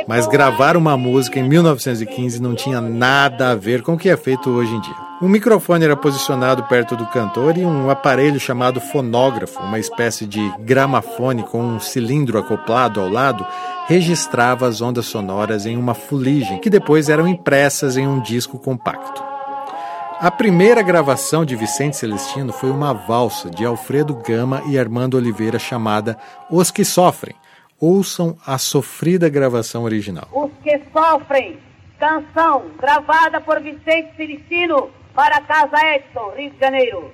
Mas 0.07 0.27
gravar 0.27 0.77
uma 0.77 0.97
música 0.97 1.39
em 1.39 1.49
1915 1.49 2.41
não 2.41 2.55
tinha 2.55 2.81
nada 2.81 3.51
a 3.51 3.55
ver 3.55 3.83
com 3.83 3.95
o 3.95 3.99
que 3.99 4.09
é 4.09 4.17
feito 4.17 4.51
hoje 4.51 4.75
em 4.75 4.81
dia. 4.81 5.09
Um 5.21 5.29
microfone 5.29 5.85
era 5.85 5.97
posicionado 5.97 6.63
perto 6.65 6.95
do 6.95 7.05
cantor 7.07 7.59
e 7.59 7.65
um 7.65 7.91
aparelho 7.91 8.39
chamado 8.39 8.81
fonógrafo, 8.81 9.61
uma 9.61 9.79
espécie 9.79 10.25
de 10.27 10.41
gramafone 10.61 11.43
com 11.43 11.61
um 11.61 11.81
cilindro 11.81 12.39
acoplado 12.39 13.01
ao 13.01 13.09
lado, 13.09 13.45
registrava 13.89 14.69
as 14.69 14.83
ondas 14.83 15.07
sonoras 15.07 15.65
em 15.65 15.75
uma 15.75 15.95
fuligem 15.95 16.59
que 16.59 16.69
depois 16.69 17.09
eram 17.09 17.27
impressas 17.27 17.97
em 17.97 18.07
um 18.07 18.21
disco 18.21 18.59
compacto. 18.59 19.25
A 20.21 20.31
primeira 20.31 20.83
gravação 20.83 21.43
de 21.43 21.57
Vicente 21.57 21.97
Celestino 21.97 22.53
foi 22.53 22.71
uma 22.71 22.93
valsa 22.93 23.49
de 23.49 23.65
Alfredo 23.65 24.15
Gama 24.15 24.63
e 24.67 24.79
Armando 24.79 25.17
Oliveira 25.17 25.59
chamada 25.59 26.19
Os 26.51 26.71
que 26.71 26.85
Sofrem. 26.85 27.35
Ouçam 27.81 28.37
a 28.47 28.59
sofrida 28.59 29.29
gravação 29.31 29.85
original. 29.85 30.29
Os 30.33 30.51
que 30.63 30.83
sofrem, 30.93 31.59
canção 31.99 32.65
gravada 32.79 33.41
por 33.41 33.59
Vicente 33.61 34.15
Celestino 34.17 34.91
para 35.15 35.37
a 35.37 35.41
Casa 35.41 35.77
Edson, 35.95 36.33
Rio 36.37 36.51
de 36.51 36.59
Janeiro. 36.59 37.11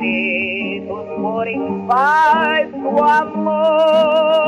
Feridos 0.00 1.06
por 1.16 1.46
em 1.46 1.86
paz 1.86 2.68
do 2.72 3.02
amor. 3.02 4.40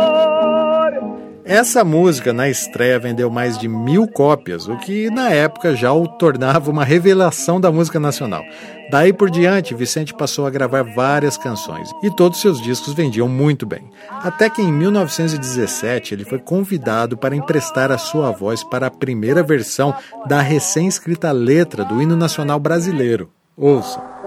Essa 1.45 1.85
música 1.85 2.33
na 2.33 2.49
estreia 2.49 2.99
vendeu 2.99 3.29
mais 3.29 3.59
de 3.59 3.69
mil 3.69 4.09
cópias, 4.09 4.69
o 4.69 4.77
que 4.79 5.11
na 5.11 5.29
época 5.29 5.77
já 5.77 5.93
o 5.93 6.07
tornava 6.07 6.71
uma 6.71 6.85
revelação 6.85 7.61
da 7.61 7.71
música 7.71 8.01
nacional. 8.01 8.43
Daí 8.91 9.13
por 9.13 9.29
diante, 9.29 9.75
Vicente 9.75 10.15
passou 10.15 10.47
a 10.47 10.51
gravar 10.51 10.83
várias 10.83 11.37
canções 11.37 11.91
e 12.03 12.11
todos 12.15 12.41
seus 12.41 12.63
discos 12.63 12.95
vendiam 12.95 13.29
muito 13.29 13.67
bem. 13.67 13.91
Até 14.09 14.49
que 14.49 14.63
em 14.63 14.73
1917 14.73 16.15
ele 16.15 16.25
foi 16.25 16.39
convidado 16.39 17.19
para 17.19 17.37
emprestar 17.37 17.91
a 17.91 17.99
sua 17.99 18.31
voz 18.31 18.63
para 18.65 18.87
a 18.87 18.91
primeira 18.91 19.43
versão 19.43 19.95
da 20.27 20.41
recém-escrita 20.41 21.33
letra 21.33 21.85
do 21.85 22.01
hino 22.01 22.17
nacional 22.17 22.59
brasileiro. 22.59 23.31
Ouça. 23.57 24.22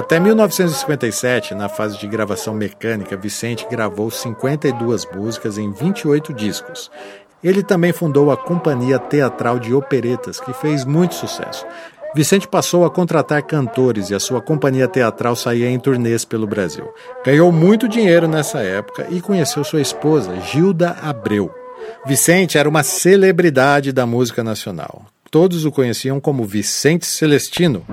Até 0.00 0.18
1957, 0.18 1.54
na 1.54 1.68
fase 1.68 1.98
de 1.98 2.06
gravação 2.06 2.54
mecânica, 2.54 3.18
Vicente 3.18 3.66
gravou 3.70 4.10
52 4.10 5.06
músicas 5.14 5.58
em 5.58 5.70
28 5.70 6.32
discos. 6.32 6.90
Ele 7.44 7.62
também 7.62 7.92
fundou 7.92 8.30
a 8.30 8.36
Companhia 8.36 8.98
Teatral 8.98 9.58
de 9.58 9.74
Operetas, 9.74 10.40
que 10.40 10.54
fez 10.54 10.86
muito 10.86 11.14
sucesso. 11.14 11.66
Vicente 12.14 12.48
passou 12.48 12.86
a 12.86 12.90
contratar 12.90 13.42
cantores 13.42 14.08
e 14.08 14.14
a 14.14 14.18
sua 14.18 14.40
companhia 14.40 14.88
teatral 14.88 15.36
saía 15.36 15.70
em 15.70 15.78
turnês 15.78 16.24
pelo 16.24 16.46
Brasil. 16.46 16.88
Ganhou 17.22 17.52
muito 17.52 17.86
dinheiro 17.86 18.26
nessa 18.26 18.60
época 18.60 19.06
e 19.10 19.20
conheceu 19.20 19.62
sua 19.62 19.82
esposa, 19.82 20.34
Gilda 20.40 20.96
Abreu. 21.02 21.54
Vicente 22.06 22.56
era 22.56 22.68
uma 22.68 22.82
celebridade 22.82 23.92
da 23.92 24.06
música 24.06 24.42
nacional. 24.42 25.04
Todos 25.30 25.66
o 25.66 25.70
conheciam 25.70 26.18
como 26.18 26.46
Vicente 26.46 27.04
Celestino. 27.04 27.84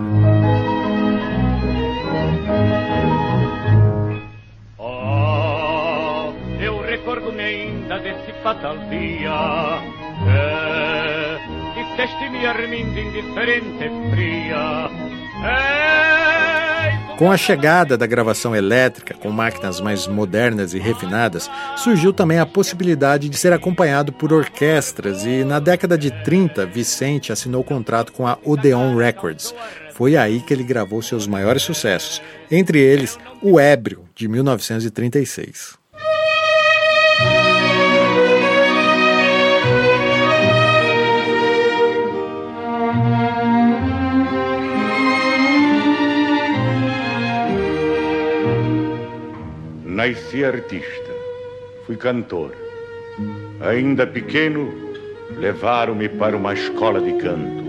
Recordo-me 6.87 7.43
ainda 7.43 7.99
desse 7.99 8.31
fatal 8.41 8.77
dia 8.89 9.81
que 11.73 11.83
disseste-me 11.83 12.45
armindo 12.45 12.97
indiferente 12.97 13.83
e 13.83 14.11
fria. 14.11 14.89
Ei, 15.43 17.17
Com 17.17 17.29
a 17.29 17.37
chegada 17.37 17.97
da 17.97 18.07
gravação 18.07 18.55
elétrica, 18.55 19.13
com 19.13 19.29
máquinas 19.29 19.81
mais 19.81 20.07
modernas 20.07 20.73
e 20.73 20.79
refinadas, 20.79 21.51
surgiu 21.75 22.13
também 22.13 22.39
a 22.39 22.45
possibilidade 22.45 23.27
de 23.27 23.37
ser 23.37 23.51
acompanhado 23.51 24.13
por 24.13 24.31
orquestras 24.31 25.25
e 25.25 25.43
na 25.43 25.59
década 25.59 25.97
de 25.97 26.09
30, 26.23 26.65
Vicente 26.65 27.33
assinou 27.33 27.63
contrato 27.63 28.13
com 28.13 28.25
a 28.25 28.37
Odeon 28.45 28.95
Records. 28.95 29.53
Foi 29.93 30.15
aí 30.15 30.39
que 30.39 30.53
ele 30.53 30.63
gravou 30.63 31.01
seus 31.01 31.27
maiores 31.27 31.63
sucessos, 31.63 32.21
entre 32.49 32.79
eles 32.79 33.19
O 33.41 33.59
Ébrio, 33.59 34.05
de 34.15 34.27
1936. 34.27 35.76
Nasci 49.97 50.43
artista, 50.43 51.11
fui 51.85 51.97
cantor. 51.97 52.51
Ainda 53.61 54.05
pequeno, 54.05 54.71
levaram-me 55.35 56.07
para 56.07 56.37
uma 56.37 56.53
escola 56.53 57.01
de 57.01 57.13
canto. 57.13 57.63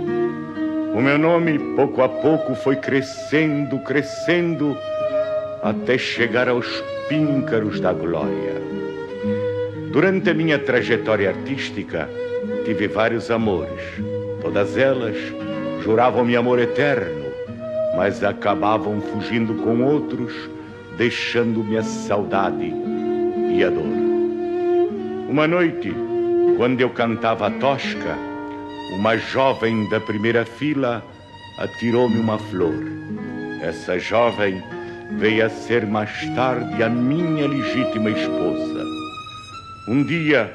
O 0.95 1.01
meu 1.01 1.19
nome, 1.19 1.59
pouco 1.75 2.03
a 2.03 2.09
pouco, 2.09 2.55
foi 2.55 2.77
crescendo, 2.77 3.79
crescendo, 3.79 4.77
até 5.63 5.97
chegar 5.97 6.49
aos 6.49 6.67
píncaros 7.09 7.81
da 7.81 7.95
glória. 7.95 8.61
Durante 9.91 10.31
a 10.31 10.35
minha 10.35 10.59
trajetória 10.59 11.31
artística, 11.31 12.09
tive 12.65 12.89
vários 12.89 13.31
amores. 13.31 13.81
Todas 14.43 14.77
elas 14.77 15.17
juravam-me 15.83 16.37
amor 16.37 16.59
eterno, 16.59 17.25
mas 17.97 18.23
acabavam 18.23 19.01
fugindo 19.01 19.55
com 19.55 19.83
outros 19.83 20.33
deixando-me 20.99 21.79
a 21.79 21.83
saudade 21.83 22.75
e 23.55 23.65
a 23.65 23.71
dor. 23.71 23.87
Uma 25.29 25.47
noite, 25.47 25.95
quando 26.57 26.81
eu 26.81 26.91
cantava 26.91 27.47
a 27.47 27.51
tosca, 27.51 28.17
uma 28.99 29.17
jovem 29.17 29.89
da 29.89 30.01
primeira 30.01 30.45
fila 30.45 31.05
atirou-me 31.59 32.19
uma 32.19 32.37
flor. 32.37 32.75
Essa 33.63 33.99
jovem 33.99 34.63
veio 35.19 35.47
a 35.47 35.49
ser 35.49 35.87
mais 35.87 36.11
tarde 36.35 36.83
a 36.83 36.89
minha 36.89 37.47
legítima 37.47 38.11
esposa. 38.11 38.78
Um 39.89 40.03
dia, 40.03 40.53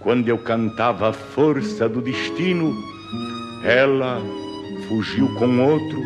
quando 0.00 0.28
eu 0.28 0.36
cantava 0.36 1.08
a 1.08 1.12
força 1.14 1.88
do 1.88 2.02
destino, 2.02 2.76
ela 3.64 4.20
fugiu 4.86 5.34
com 5.36 5.60
outro, 5.60 6.02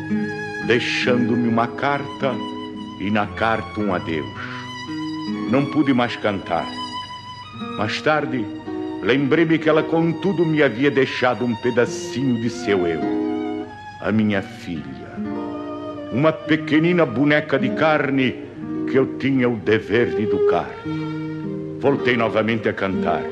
deixando-me 0.68 1.48
uma 1.48 1.66
carta 1.66 2.32
e 3.00 3.10
na 3.10 3.26
carta 3.26 3.80
um 3.80 3.92
adeus. 3.92 4.24
Não 5.50 5.66
pude 5.66 5.92
mais 5.92 6.14
cantar. 6.14 6.64
Mais 7.76 8.00
tarde, 8.00 8.46
lembrei-me 9.02 9.58
que 9.58 9.68
ela, 9.68 9.82
contudo, 9.82 10.46
me 10.46 10.62
havia 10.62 10.92
deixado 10.92 11.44
um 11.44 11.56
pedacinho 11.56 12.40
de 12.40 12.50
seu 12.50 12.86
eu, 12.86 13.00
a 14.00 14.12
minha 14.12 14.42
filha. 14.42 14.84
Uma 16.12 16.30
pequenina 16.32 17.04
boneca 17.04 17.58
de 17.58 17.70
carne 17.70 18.44
que 18.88 18.96
eu 18.96 19.18
tinha 19.18 19.48
o 19.48 19.56
dever 19.56 20.14
de 20.14 20.22
educar. 20.22 20.70
Voltei 21.84 22.16
novamente 22.16 22.66
a 22.66 22.72
cantar, 22.72 23.22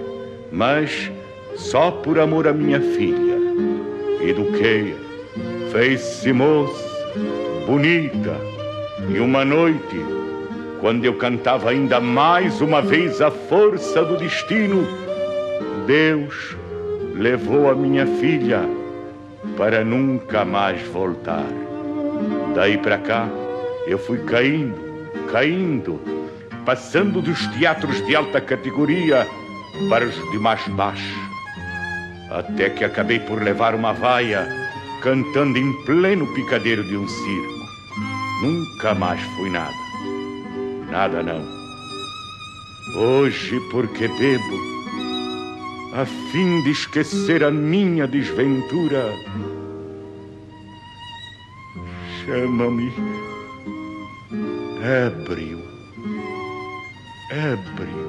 mas 0.52 1.10
só 1.56 1.90
por 1.90 2.18
amor 2.18 2.46
à 2.46 2.52
minha 2.52 2.82
filha. 2.82 3.38
Eduquei-a, 4.20 5.70
fez-se 5.70 6.34
moça, 6.34 7.16
bonita, 7.66 8.36
e 9.08 9.18
uma 9.20 9.42
noite, 9.42 10.04
quando 10.82 11.02
eu 11.06 11.14
cantava 11.14 11.70
ainda 11.70 11.98
mais 11.98 12.60
uma 12.60 12.82
vez 12.82 13.22
a 13.22 13.30
força 13.30 14.04
do 14.04 14.18
destino, 14.18 14.86
Deus 15.86 16.54
levou 17.14 17.70
a 17.70 17.74
minha 17.74 18.06
filha 18.06 18.68
para 19.56 19.82
nunca 19.82 20.44
mais 20.44 20.82
voltar. 20.88 21.46
Daí 22.54 22.76
para 22.76 22.98
cá, 22.98 23.30
eu 23.86 23.98
fui 23.98 24.18
caindo, 24.18 24.74
caindo, 25.32 25.98
passando 26.64 27.20
dos 27.20 27.46
teatros 27.48 28.04
de 28.06 28.14
alta 28.14 28.40
categoria 28.40 29.26
para 29.88 30.04
os 30.04 30.14
de 30.30 30.38
mais 30.38 30.66
baixo, 30.68 31.18
até 32.30 32.70
que 32.70 32.84
acabei 32.84 33.18
por 33.20 33.42
levar 33.42 33.74
uma 33.74 33.92
vaia 33.92 34.46
cantando 35.02 35.58
em 35.58 35.72
pleno 35.84 36.26
picadeiro 36.34 36.84
de 36.84 36.96
um 36.96 37.08
circo. 37.08 37.62
Nunca 38.42 38.94
mais 38.94 39.20
fui 39.36 39.50
nada. 39.50 39.72
Nada 40.90 41.22
não. 41.22 41.42
Hoje, 42.96 43.58
porque 43.70 44.06
bebo, 44.08 44.72
a 45.94 46.04
fim 46.04 46.62
de 46.62 46.70
esquecer 46.70 47.42
a 47.42 47.50
minha 47.50 48.06
desventura, 48.06 49.04
chama-me 52.24 52.92
ébrio, 54.82 55.61
ébrio. 57.32 58.01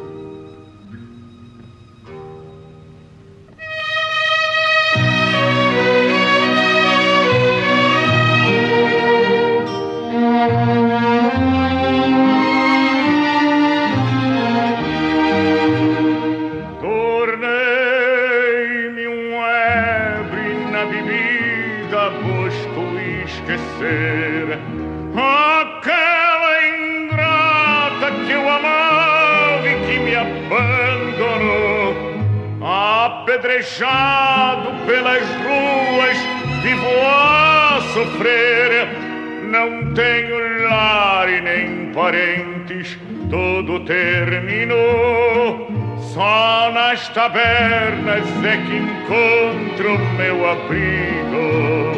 Não 39.63 39.93
tenho 39.93 40.67
lar 40.67 41.29
e 41.29 41.39
nem 41.39 41.93
parentes, 41.93 42.99
tudo 43.29 43.79
terminou. 43.85 45.71
Só 46.13 46.69
nas 46.73 47.07
tabernas 47.07 48.25
é 48.43 48.57
que 48.57 48.75
encontro 48.75 49.97
meu 50.17 50.51
abrigo. 50.51 51.93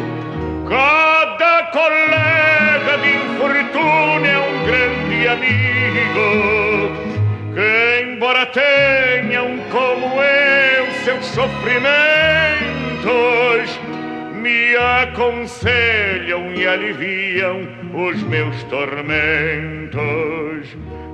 Cada 0.68 1.64
colega 1.72 2.98
de 3.02 3.16
infortúnio 3.16 4.30
é 4.30 4.38
um 4.38 4.64
grande 4.64 5.26
amigo. 5.26 6.30
Que, 7.52 8.12
embora 8.12 8.46
tenham 8.46 9.58
como 9.72 10.22
eu 10.22 10.86
seus 11.04 11.26
sofrimentos, 11.26 11.86
me 14.46 14.76
aconselham 14.76 16.54
e 16.54 16.64
aliviam 16.64 17.66
os 18.08 18.22
meus 18.22 18.62
tormentos. 18.64 19.96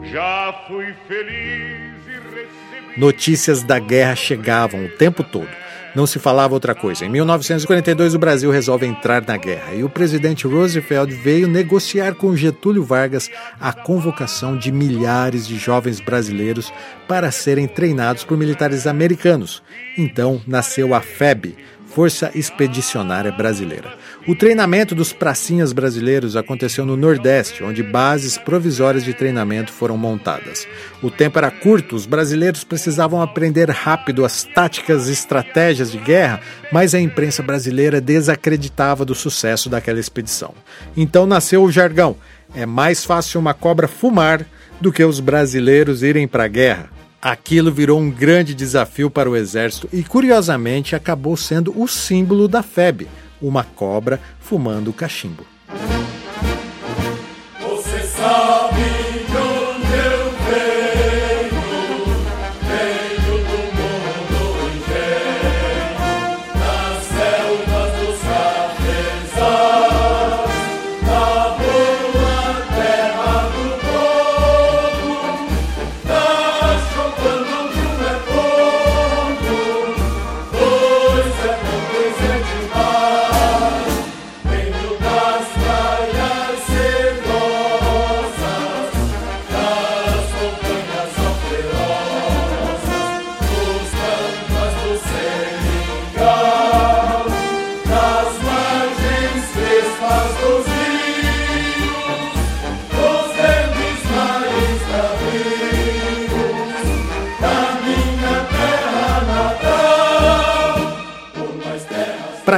já 0.05 0.55
fui 0.68 0.92
feliz 1.09 1.97
e 2.07 2.11
recebi. 2.11 3.01
Notícias 3.01 3.62
da 3.62 3.79
guerra 3.79 4.14
chegavam 4.14 4.85
o 4.85 4.88
tempo 4.90 5.25
todo. 5.25 5.49
Não 5.95 6.07
se 6.07 6.18
falava 6.18 6.55
outra 6.55 6.75
coisa. 6.75 7.07
Em 7.07 7.09
1942, 7.09 8.14
o 8.14 8.18
Brasil 8.18 8.51
resolve 8.51 8.87
entrar 8.87 9.23
na 9.27 9.37
guerra 9.38 9.75
e 9.75 9.85
o 9.85 9.90
presidente 9.90 10.47
Roosevelt 10.47 11.11
veio 11.11 11.49
negociar 11.49 12.14
com 12.14 12.37
Getúlio 12.37 12.85
Vargas 12.85 13.31
a 13.61 13.73
convocação 13.73 14.57
de 14.57 14.73
milhares 14.73 15.47
de 15.47 15.57
jovens 15.57 16.01
brasileiros 16.01 16.73
para 17.07 17.31
serem 17.31 17.66
treinados 17.66 18.25
por 18.25 18.38
militares 18.38 18.87
americanos. 18.87 19.62
Então 19.97 20.40
nasceu 20.47 20.95
a 20.95 21.01
FEB, 21.03 21.57
Força 21.94 22.31
Expedicionária 22.35 23.31
Brasileira. 23.31 23.94
O 24.26 24.35
treinamento 24.35 24.94
dos 24.94 25.12
pracinhas 25.12 25.72
brasileiros 25.72 26.37
aconteceu 26.37 26.87
no 26.87 26.96
Nordeste, 26.96 27.62
onde 27.62 27.83
bases 27.83 28.38
provisórias 28.38 29.05
de 29.05 29.12
treinamento 29.12 29.72
foram 29.72 29.98
montadas. 29.98 30.66
O 31.02 31.11
tempo 31.11 31.38
era 31.38 31.50
curto, 31.50 31.94
os 31.94 32.07
brasileiros 32.07 32.64
precisavam 32.64 33.20
aprender 33.20 33.68
rápido 33.68 34.24
as 34.24 34.42
táticas 34.42 35.09
e 35.09 35.12
estratégias 35.12 35.92
de 35.92 35.98
guerra, 35.98 36.40
mas 36.72 36.94
a 36.94 37.00
imprensa 37.00 37.42
brasileira 37.42 38.00
desacreditava 38.00 39.05
do 39.05 39.14
sucesso 39.14 39.68
daquela 39.68 40.00
expedição. 40.00 40.55
Então 40.96 41.26
nasceu 41.26 41.62
o 41.62 41.70
jargão: 41.70 42.16
é 42.55 42.64
mais 42.64 43.05
fácil 43.05 43.38
uma 43.38 43.52
cobra 43.52 43.87
fumar 43.87 44.46
do 44.81 44.90
que 44.90 45.05
os 45.05 45.20
brasileiros 45.20 46.02
irem 46.02 46.26
para 46.26 46.44
a 46.44 46.48
guerra. 46.48 47.01
Aquilo 47.22 47.70
virou 47.70 48.00
um 48.00 48.11
grande 48.11 48.52
desafio 48.52 49.08
para 49.08 49.30
o 49.30 49.37
exército 49.37 49.88
e, 49.92 50.02
curiosamente, 50.02 50.96
acabou 50.96 51.37
sendo 51.37 51.72
o 51.80 51.87
símbolo 51.87 52.48
da 52.48 52.64
FEB, 52.64 53.06
uma 53.40 53.62
cobra 53.62 54.20
fumando 54.40 54.92
cachimbo. 54.92 55.51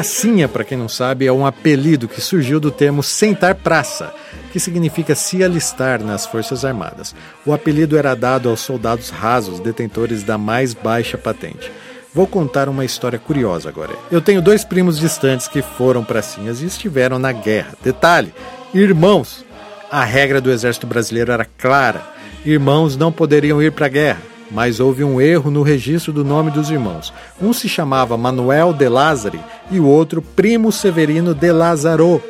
Pracinha, 0.04 0.46
para 0.46 0.64
quem 0.64 0.76
não 0.76 0.86
sabe, 0.86 1.26
é 1.26 1.32
um 1.32 1.46
apelido 1.46 2.06
que 2.06 2.20
surgiu 2.20 2.60
do 2.60 2.70
termo 2.70 3.02
sentar 3.02 3.54
praça, 3.54 4.12
que 4.52 4.60
significa 4.60 5.14
se 5.14 5.42
alistar 5.42 6.04
nas 6.04 6.26
Forças 6.26 6.62
Armadas. 6.62 7.14
O 7.46 7.54
apelido 7.54 7.96
era 7.96 8.14
dado 8.14 8.50
aos 8.50 8.60
soldados 8.60 9.08
rasos, 9.08 9.60
detentores 9.60 10.22
da 10.22 10.36
mais 10.36 10.74
baixa 10.74 11.16
patente. 11.16 11.72
Vou 12.12 12.26
contar 12.26 12.68
uma 12.68 12.84
história 12.84 13.18
curiosa 13.18 13.70
agora. 13.70 13.94
Eu 14.10 14.20
tenho 14.20 14.42
dois 14.42 14.62
primos 14.62 14.98
distantes 14.98 15.48
que 15.48 15.62
foram 15.62 16.04
pracinhas 16.04 16.60
e 16.60 16.66
estiveram 16.66 17.18
na 17.18 17.32
guerra. 17.32 17.72
Detalhe: 17.82 18.34
irmãos. 18.74 19.42
A 19.90 20.04
regra 20.04 20.38
do 20.38 20.50
exército 20.50 20.86
brasileiro 20.86 21.32
era 21.32 21.46
clara: 21.46 22.02
irmãos 22.44 22.94
não 22.94 23.10
poderiam 23.10 23.62
ir 23.62 23.72
para 23.72 23.86
a 23.86 23.88
guerra. 23.88 24.33
Mas 24.50 24.80
houve 24.80 25.02
um 25.02 25.20
erro 25.20 25.50
no 25.50 25.62
registro 25.62 26.12
do 26.12 26.24
nome 26.24 26.50
dos 26.50 26.70
irmãos. 26.70 27.12
Um 27.40 27.52
se 27.52 27.68
chamava 27.68 28.16
Manuel 28.16 28.72
de 28.72 28.88
Lázari 28.88 29.40
e 29.70 29.80
o 29.80 29.86
outro 29.86 30.20
Primo 30.22 30.70
Severino 30.70 31.34
de 31.34 31.50
Lázaro. 31.50 32.22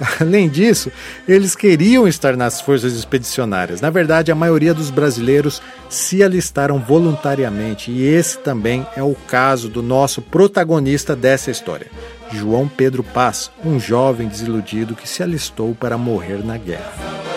Além 0.20 0.48
disso, 0.48 0.90
eles 1.26 1.54
queriam 1.54 2.06
estar 2.06 2.36
nas 2.36 2.60
forças 2.60 2.92
expedicionárias. 2.94 3.80
Na 3.80 3.90
verdade, 3.90 4.30
a 4.30 4.34
maioria 4.34 4.74
dos 4.74 4.90
brasileiros 4.90 5.62
se 5.88 6.22
alistaram 6.22 6.78
voluntariamente, 6.78 7.90
e 7.90 8.04
esse 8.04 8.38
também 8.38 8.86
é 8.96 9.02
o 9.02 9.14
caso 9.26 9.68
do 9.68 9.82
nosso 9.82 10.20
protagonista 10.20 11.16
dessa 11.16 11.50
história, 11.50 11.86
João 12.32 12.68
Pedro 12.68 13.02
Paz, 13.02 13.50
um 13.64 13.78
jovem 13.78 14.28
desiludido 14.28 14.94
que 14.94 15.08
se 15.08 15.22
alistou 15.22 15.74
para 15.74 15.96
morrer 15.96 16.44
na 16.44 16.56
guerra. 16.56 17.35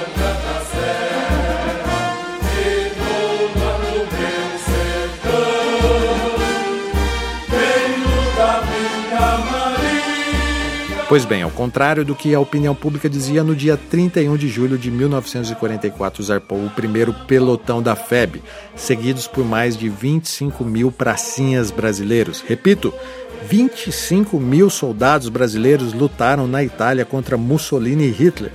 Pois 11.09 11.25
bem, 11.25 11.41
ao 11.41 11.49
contrário 11.49 12.05
do 12.05 12.13
que 12.13 12.35
a 12.35 12.39
opinião 12.39 12.75
pública 12.75 13.09
dizia, 13.09 13.43
no 13.43 13.55
dia 13.55 13.75
31 13.75 14.37
de 14.37 14.47
julho 14.47 14.77
de 14.77 14.91
1944 14.91 16.21
zarpou 16.23 16.63
o 16.63 16.69
primeiro 16.69 17.11
pelotão 17.11 17.81
da 17.81 17.95
FEB, 17.95 18.43
seguidos 18.75 19.25
por 19.25 19.43
mais 19.43 19.75
de 19.75 19.89
25 19.89 20.63
mil 20.63 20.91
pracinhas 20.91 21.71
brasileiros. 21.71 22.43
Repito, 22.47 22.93
25 23.47 24.39
mil 24.39 24.69
soldados 24.69 25.29
brasileiros 25.29 25.93
lutaram 25.93 26.47
na 26.47 26.63
Itália 26.63 27.03
contra 27.05 27.35
Mussolini 27.35 28.05
e 28.05 28.11
Hitler. 28.11 28.51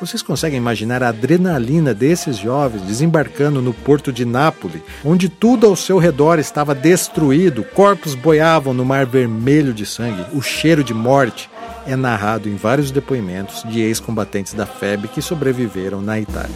Vocês 0.00 0.22
conseguem 0.22 0.58
imaginar 0.58 1.02
a 1.02 1.08
adrenalina 1.08 1.92
desses 1.92 2.36
jovens 2.36 2.82
desembarcando 2.82 3.60
no 3.60 3.74
porto 3.74 4.12
de 4.12 4.24
Nápoles, 4.24 4.82
onde 5.04 5.28
tudo 5.28 5.66
ao 5.66 5.74
seu 5.74 5.98
redor 5.98 6.38
estava 6.38 6.76
destruído, 6.76 7.64
corpos 7.64 8.14
boiavam 8.14 8.72
no 8.72 8.84
mar 8.84 9.04
vermelho 9.04 9.74
de 9.74 9.84
sangue, 9.84 10.24
o 10.32 10.40
cheiro 10.40 10.84
de 10.84 10.94
morte 10.94 11.50
é 11.88 11.96
narrado 11.96 12.50
em 12.50 12.54
vários 12.54 12.90
depoimentos 12.90 13.62
de 13.64 13.80
ex-combatentes 13.80 14.52
da 14.52 14.66
FEB 14.66 15.08
que 15.08 15.22
sobreviveram 15.22 16.02
na 16.02 16.20
Itália. 16.20 16.54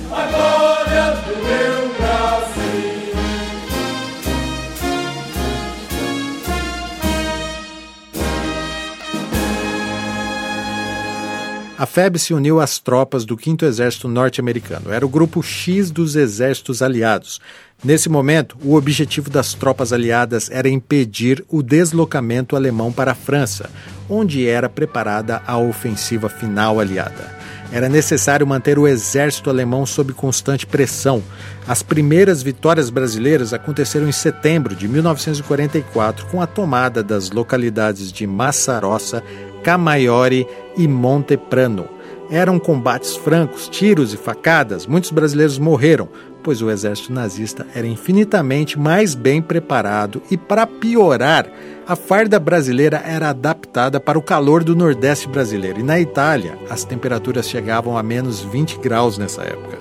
a 11.82 11.86
FEB 11.86 12.16
se 12.16 12.32
uniu 12.32 12.60
às 12.60 12.78
tropas 12.78 13.24
do 13.24 13.36
5 13.36 13.64
Exército 13.64 14.06
Norte-Americano. 14.06 14.92
Era 14.92 15.04
o 15.04 15.08
grupo 15.08 15.42
X 15.42 15.90
dos 15.90 16.14
exércitos 16.14 16.80
aliados. 16.80 17.40
Nesse 17.82 18.08
momento, 18.08 18.56
o 18.62 18.76
objetivo 18.76 19.28
das 19.28 19.52
tropas 19.52 19.92
aliadas 19.92 20.48
era 20.48 20.68
impedir 20.68 21.44
o 21.48 21.60
deslocamento 21.60 22.54
alemão 22.54 22.92
para 22.92 23.10
a 23.10 23.16
França, 23.16 23.68
onde 24.12 24.46
era 24.46 24.68
preparada 24.68 25.42
a 25.46 25.56
ofensiva 25.56 26.28
final 26.28 26.78
aliada. 26.78 27.40
Era 27.72 27.88
necessário 27.88 28.46
manter 28.46 28.78
o 28.78 28.86
exército 28.86 29.48
alemão 29.48 29.86
sob 29.86 30.12
constante 30.12 30.66
pressão. 30.66 31.22
As 31.66 31.82
primeiras 31.82 32.42
vitórias 32.42 32.90
brasileiras 32.90 33.54
aconteceram 33.54 34.06
em 34.06 34.12
setembro 34.12 34.76
de 34.76 34.86
1944, 34.86 36.26
com 36.26 36.42
a 36.42 36.46
tomada 36.46 37.02
das 37.02 37.30
localidades 37.30 38.12
de 38.12 38.26
Massarossa, 38.26 39.22
Camaiore 39.64 40.46
e 40.76 40.86
Monteprano. 40.86 41.88
Eram 42.30 42.58
combates 42.58 43.16
francos, 43.16 43.66
tiros 43.68 44.12
e 44.12 44.18
facadas. 44.18 44.86
Muitos 44.86 45.10
brasileiros 45.10 45.58
morreram, 45.58 46.08
pois 46.42 46.60
o 46.60 46.70
exército 46.70 47.12
nazista 47.12 47.66
era 47.74 47.86
infinitamente 47.86 48.78
mais 48.78 49.14
bem 49.14 49.40
preparado 49.40 50.22
e, 50.30 50.36
para 50.36 50.66
piorar, 50.66 51.46
a 51.86 51.96
farda 51.96 52.38
brasileira 52.38 53.02
era 53.04 53.30
adaptada 53.30 53.98
para 53.98 54.18
o 54.18 54.22
calor 54.22 54.62
do 54.62 54.76
Nordeste 54.76 55.28
brasileiro. 55.28 55.80
E 55.80 55.82
na 55.82 56.00
Itália, 56.00 56.58
as 56.70 56.84
temperaturas 56.84 57.48
chegavam 57.48 57.98
a 57.98 58.02
menos 58.02 58.40
20 58.40 58.78
graus 58.78 59.18
nessa 59.18 59.42
época. 59.42 59.78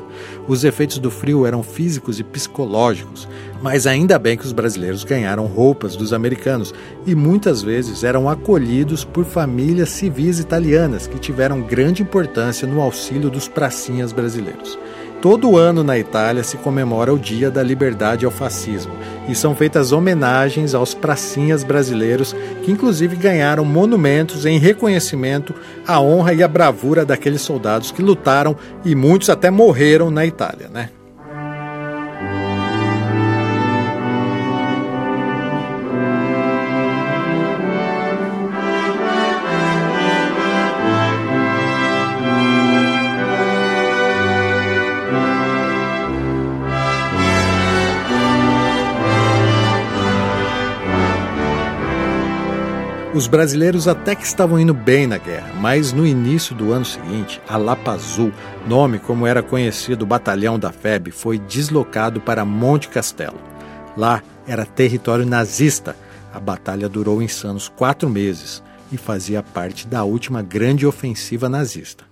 Os 0.48 0.64
efeitos 0.64 0.98
do 0.98 1.12
frio 1.12 1.46
eram 1.46 1.62
físicos 1.62 2.20
e 2.20 2.24
psicológicos, 2.24 3.28
mas 3.62 3.86
ainda 3.86 4.18
bem 4.18 4.36
que 4.36 4.46
os 4.46 4.52
brasileiros 4.52 5.04
ganharam 5.04 5.46
roupas 5.46 5.96
dos 5.96 6.14
americanos 6.14 6.74
e 7.06 7.14
muitas 7.14 7.62
vezes 7.62 8.04
eram 8.04 8.28
acolhidos 8.28 9.04
por 9.04 9.24
famílias 9.24 9.90
civis 9.90 10.40
italianas 10.40 11.06
que 11.06 11.20
tiveram 11.20 11.62
grande 11.62 12.02
importância 12.02 12.68
no 12.68 12.82
auxílio 12.82 13.30
dos 13.30 13.48
pracinhas 13.48 14.12
brasileiros. 14.12 14.78
Todo 15.22 15.56
ano 15.56 15.84
na 15.84 16.00
Itália 16.00 16.44
se 16.44 16.58
comemora 16.58 17.14
o 17.14 17.20
Dia 17.20 17.52
da 17.52 17.62
Liberdade 17.62 18.26
ao 18.26 18.32
Fascismo 18.32 18.94
e 19.30 19.36
são 19.36 19.54
feitas 19.54 19.92
homenagens 19.92 20.74
aos 20.74 20.96
pracinhas 20.96 21.64
brasileiros 21.64 22.36
que, 22.64 22.72
inclusive, 22.72 23.16
ganharam 23.16 23.64
monumentos 23.64 24.48
em 24.48 24.58
reconhecimento 24.58 25.54
à 25.86 26.02
honra 26.02 26.34
e 26.34 26.42
à 26.42 26.48
bravura 26.48 27.06
daqueles 27.06 27.42
soldados 27.42 27.92
que 27.92 28.02
lutaram 28.02 28.56
e 28.84 28.96
muitos 28.96 29.30
até 29.30 29.52
morreram 29.52 30.10
na 30.10 30.26
Itália, 30.26 30.70
né? 30.70 30.90
Os 53.22 53.28
brasileiros 53.28 53.88
até 53.88 54.16
que 54.16 54.26
estavam 54.26 54.60
indo 54.60 54.74
bem 54.74 55.06
na 55.06 55.20
guerra, 55.20 55.54
mas 55.60 55.94
no 55.94 56.08
início 56.08 56.56
do 56.56 56.74
ano 56.74 56.84
seguinte, 56.84 57.40
a 57.48 57.56
Lapa 57.56 57.92
Azul, 57.92 58.34
nome 58.68 58.98
como 58.98 59.28
era 59.28 59.44
conhecido 59.44 60.02
o 60.02 60.08
batalhão 60.08 60.58
da 60.58 60.72
FEB, 60.72 61.12
foi 61.12 61.38
deslocado 61.38 62.20
para 62.20 62.44
Monte 62.44 62.90
Castelo. 62.90 63.40
Lá 63.96 64.24
era 64.48 64.66
território 64.66 65.24
nazista. 65.24 65.96
A 66.34 66.40
batalha 66.40 66.90
durou 66.90 67.22
insanos 67.22 67.70
quatro 67.70 68.10
meses 68.10 68.64
e 68.92 68.98
fazia 68.98 69.44
parte 69.44 69.88
da 69.88 70.04
última 70.04 70.42
grande 70.42 70.88
ofensiva 70.88 71.48
nazista. 71.48 72.04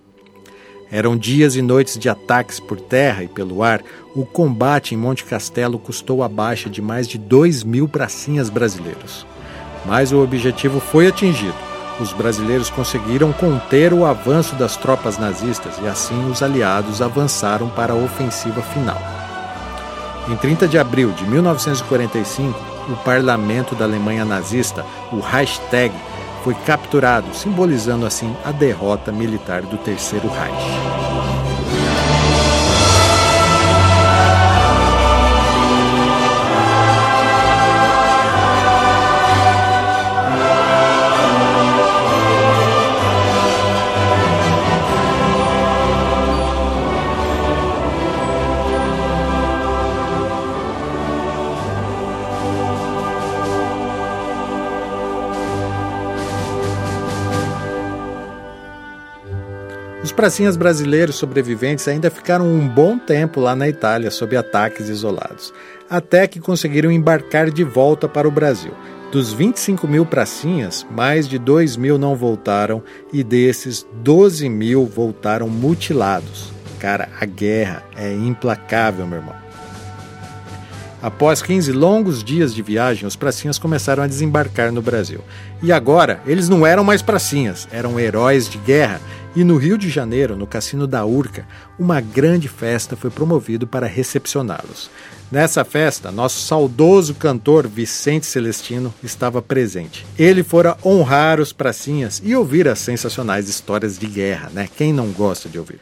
Eram 0.91 1.17
dias 1.17 1.55
e 1.55 1.61
noites 1.63 1.97
de 1.97 2.07
ataques 2.07 2.59
por 2.59 2.79
terra 2.79 3.23
e 3.23 3.27
pelo 3.27 3.63
ar. 3.63 3.81
O 4.15 4.27
combate 4.27 4.93
em 4.93 4.97
Monte 4.99 5.23
Castelo 5.23 5.79
custou 5.79 6.21
a 6.21 6.29
baixa 6.29 6.69
de 6.69 6.83
mais 6.83 7.07
de 7.07 7.17
2 7.17 7.63
mil 7.63 7.87
pracinhas 7.87 8.47
brasileiros. 8.47 9.25
Mas 9.89 10.12
o 10.12 10.21
objetivo 10.21 10.80
foi 10.80 11.08
atingido. 11.08 11.56
Os 11.99 12.13
brasileiros 12.13 12.69
conseguiram 12.69 13.34
conter 13.34 13.91
o 13.91 14.06
avanço 14.06 14.56
das 14.56 14.78
tropas 14.78 15.17
nazistas 15.17 15.73
e 15.82 15.88
assim 15.88 16.30
os 16.30 16.43
aliados 16.43 17.02
avançaram 17.02 17.67
para 17.69 17.91
a 17.91 17.95
ofensiva 17.95 18.62
final. 18.62 19.02
Em 20.30 20.36
30 20.36 20.67
de 20.67 20.78
abril 20.78 21.12
de 21.12 21.25
1945, 21.25 22.58
o 22.88 22.95
parlamento 22.97 23.73
da 23.73 23.86
Alemanha 23.86 24.23
nazista, 24.23 24.86
o 25.12 25.19
Reichstag, 25.19 25.91
foi 26.43 26.54
capturado, 26.54 27.34
simbolizando 27.34 28.06
assim 28.06 28.34
a 28.45 28.52
derrota 28.52 29.12
militar 29.12 29.63
do 29.63 29.78
Terceiro 29.78 30.30
Reich. 30.30 31.48
Pracinhas 60.19 60.58
brasileiros 60.58 61.15
sobreviventes 61.15 61.88
ainda 61.88 62.12
ficaram 62.12 62.45
um 62.45 62.67
bom 62.67 62.99
tempo 62.99 63.39
lá 63.39 63.55
na 63.55 63.69
Itália 63.69 64.12
sob 64.12 64.36
ataques 64.36 64.89
isolados, 64.89 65.53
até 65.89 66.27
que 66.27 66.41
conseguiram 66.41 66.91
embarcar 66.91 67.49
de 67.49 67.63
volta 67.63 68.05
para 68.05 68.27
o 68.27 68.32
Brasil. 68.32 68.73
Dos 69.13 69.32
25 69.32 69.88
mil 69.88 70.05
pracinhas, 70.05 70.86
mais 70.91 71.25
de 71.25 71.39
2 71.39 71.77
mil 71.77 71.97
não 71.97 72.17
voltaram 72.17 72.84
e 73.13 73.23
desses 73.23 73.88
12 73.93 74.49
mil 74.49 74.86
voltaram 74.86 75.47
mutilados. 75.47 76.51
Cara, 76.82 77.08
a 77.17 77.23
guerra 77.25 77.86
é 77.95 78.13
implacável, 78.13 79.08
meu 79.08 79.19
irmão. 79.19 79.36
Após 81.01 81.41
15 81.41 81.71
longos 81.71 82.21
dias 82.21 82.53
de 82.53 82.62
viagem, 82.62 83.08
os 83.08 83.15
pracinhas 83.15 83.58
começaram 83.58 84.03
a 84.03 84.08
desembarcar 84.08 84.69
no 84.69 84.82
Brasil. 84.82 85.21
E 85.63 85.71
agora, 85.71 86.21
eles 86.25 86.49
não 86.49 86.67
eram 86.67 86.84
mais 86.84 87.01
pracinhas, 87.01 87.69
eram 87.71 87.97
heróis 87.97 88.49
de 88.49 88.58
guerra 88.58 88.99
e 89.35 89.43
no 89.43 89.57
Rio 89.57 89.77
de 89.77 89.89
Janeiro, 89.89 90.35
no 90.35 90.47
Cassino 90.47 90.87
da 90.87 91.05
Urca, 91.05 91.47
uma 91.77 92.01
grande 92.01 92.47
festa 92.47 92.95
foi 92.95 93.09
promovida 93.09 93.67
para 93.67 93.87
recepcioná-los. 93.87 94.89
Nessa 95.31 95.63
festa, 95.63 96.11
nosso 96.11 96.39
saudoso 96.39 97.13
cantor 97.13 97.67
Vicente 97.67 98.25
Celestino 98.25 98.91
estava 99.03 99.41
presente. 99.41 100.05
Ele 100.17 100.41
fora 100.41 100.75
honrar 100.83 101.39
os 101.39 101.53
pracinhas 101.53 102.19
e 102.25 102.35
ouvir 102.35 102.67
as 102.67 102.79
sensacionais 102.79 103.47
histórias 103.47 103.97
de 103.99 104.07
guerra, 104.07 104.49
né? 104.51 104.67
Quem 104.75 104.91
não 104.91 105.11
gosta 105.11 105.47
de 105.47 105.59
ouvir? 105.59 105.79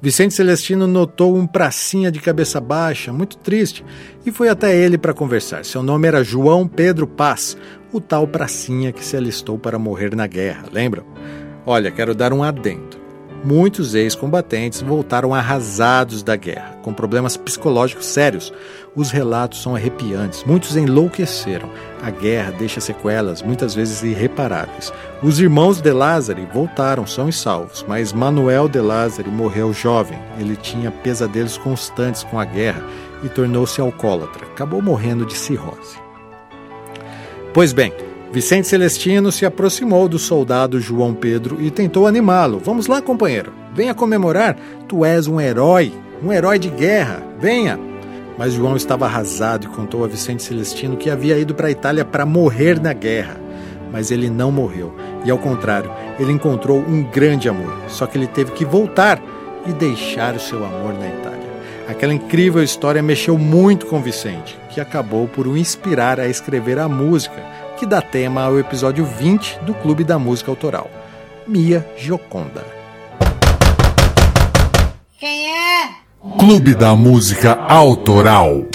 Vicente 0.00 0.34
Celestino 0.34 0.86
notou 0.86 1.36
um 1.36 1.46
pracinha 1.46 2.12
de 2.12 2.20
cabeça 2.20 2.60
baixa, 2.60 3.12
muito 3.12 3.36
triste, 3.38 3.84
e 4.24 4.30
foi 4.30 4.48
até 4.48 4.76
ele 4.76 4.98
para 4.98 5.14
conversar. 5.14 5.64
Seu 5.64 5.82
nome 5.82 6.06
era 6.06 6.22
João 6.22 6.68
Pedro 6.68 7.06
Paz, 7.06 7.56
o 7.92 8.00
tal 8.00 8.28
pracinha 8.28 8.92
que 8.92 9.04
se 9.04 9.16
alistou 9.16 9.58
para 9.58 9.78
morrer 9.78 10.14
na 10.14 10.26
guerra, 10.26 10.64
lembram? 10.72 11.04
Olha, 11.66 11.90
quero 11.90 12.14
dar 12.14 12.32
um 12.32 12.42
adendo. 12.42 13.04
Muitos 13.44 13.94
ex-combatentes 13.94 14.80
voltaram 14.80 15.34
arrasados 15.34 16.22
da 16.22 16.34
guerra, 16.34 16.78
com 16.82 16.94
problemas 16.94 17.36
psicológicos 17.36 18.06
sérios. 18.06 18.50
Os 18.96 19.10
relatos 19.10 19.62
são 19.62 19.76
arrepiantes. 19.76 20.42
Muitos 20.44 20.76
enlouqueceram. 20.76 21.68
A 22.02 22.10
guerra 22.10 22.52
deixa 22.52 22.80
sequelas, 22.80 23.42
muitas 23.42 23.74
vezes 23.74 24.02
irreparáveis. 24.02 24.90
Os 25.22 25.38
irmãos 25.40 25.82
de 25.82 25.92
Lázari 25.92 26.48
voltaram 26.54 27.06
são 27.06 27.28
e 27.28 27.32
salvos, 27.34 27.84
mas 27.86 28.14
Manuel 28.14 28.66
de 28.66 28.80
Lázari 28.80 29.28
morreu 29.28 29.74
jovem. 29.74 30.18
Ele 30.38 30.56
tinha 30.56 30.90
pesadelos 30.90 31.58
constantes 31.58 32.24
com 32.24 32.40
a 32.40 32.46
guerra 32.46 32.82
e 33.22 33.28
tornou-se 33.28 33.78
alcoólatra. 33.78 34.46
Acabou 34.46 34.80
morrendo 34.80 35.26
de 35.26 35.36
cirrose. 35.36 35.98
Pois 37.52 37.74
bem, 37.74 37.92
Vicente 38.34 38.66
Celestino 38.66 39.30
se 39.30 39.46
aproximou 39.46 40.08
do 40.08 40.18
soldado 40.18 40.80
João 40.80 41.14
Pedro 41.14 41.62
e 41.62 41.70
tentou 41.70 42.04
animá-lo. 42.04 42.58
Vamos 42.58 42.88
lá, 42.88 43.00
companheiro, 43.00 43.52
venha 43.72 43.94
comemorar. 43.94 44.56
Tu 44.88 45.04
és 45.04 45.28
um 45.28 45.40
herói, 45.40 45.92
um 46.20 46.32
herói 46.32 46.58
de 46.58 46.68
guerra. 46.68 47.22
Venha. 47.38 47.78
Mas 48.36 48.54
João 48.54 48.74
estava 48.74 49.06
arrasado 49.06 49.66
e 49.66 49.68
contou 49.68 50.02
a 50.02 50.08
Vicente 50.08 50.42
Celestino 50.42 50.96
que 50.96 51.10
havia 51.10 51.38
ido 51.38 51.54
para 51.54 51.68
a 51.68 51.70
Itália 51.70 52.04
para 52.04 52.26
morrer 52.26 52.80
na 52.80 52.92
guerra. 52.92 53.36
Mas 53.92 54.10
ele 54.10 54.28
não 54.28 54.50
morreu. 54.50 54.92
E 55.24 55.30
ao 55.30 55.38
contrário, 55.38 55.92
ele 56.18 56.32
encontrou 56.32 56.78
um 56.78 57.04
grande 57.04 57.48
amor. 57.48 57.72
Só 57.86 58.04
que 58.04 58.18
ele 58.18 58.26
teve 58.26 58.50
que 58.50 58.64
voltar 58.64 59.22
e 59.64 59.72
deixar 59.72 60.34
o 60.34 60.40
seu 60.40 60.58
amor 60.64 60.94
na 60.94 61.06
Itália. 61.06 61.44
Aquela 61.86 62.12
incrível 62.12 62.64
história 62.64 63.00
mexeu 63.00 63.38
muito 63.38 63.86
com 63.86 64.02
Vicente, 64.02 64.58
que 64.70 64.80
acabou 64.80 65.28
por 65.28 65.46
o 65.46 65.56
inspirar 65.56 66.18
a 66.18 66.26
escrever 66.26 66.80
a 66.80 66.88
música 66.88 67.53
que 67.76 67.86
dá 67.86 68.00
tema 68.00 68.42
ao 68.42 68.58
episódio 68.58 69.04
20 69.04 69.60
do 69.60 69.74
Clube 69.74 70.04
da 70.04 70.18
Música 70.18 70.50
Autoral, 70.50 70.90
Mia 71.46 71.86
Gioconda. 71.96 72.64
Quem 75.18 75.46
é? 75.46 75.90
Clube 76.38 76.74
da 76.74 76.94
Música 76.94 77.54
Autoral. 77.68 78.66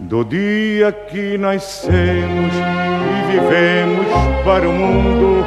Do 0.00 0.24
dia 0.24 0.92
que 0.92 1.38
nascemos 1.38 2.52
vivemos 3.32 4.06
para 4.44 4.68
o 4.68 4.72
mundo, 4.72 5.46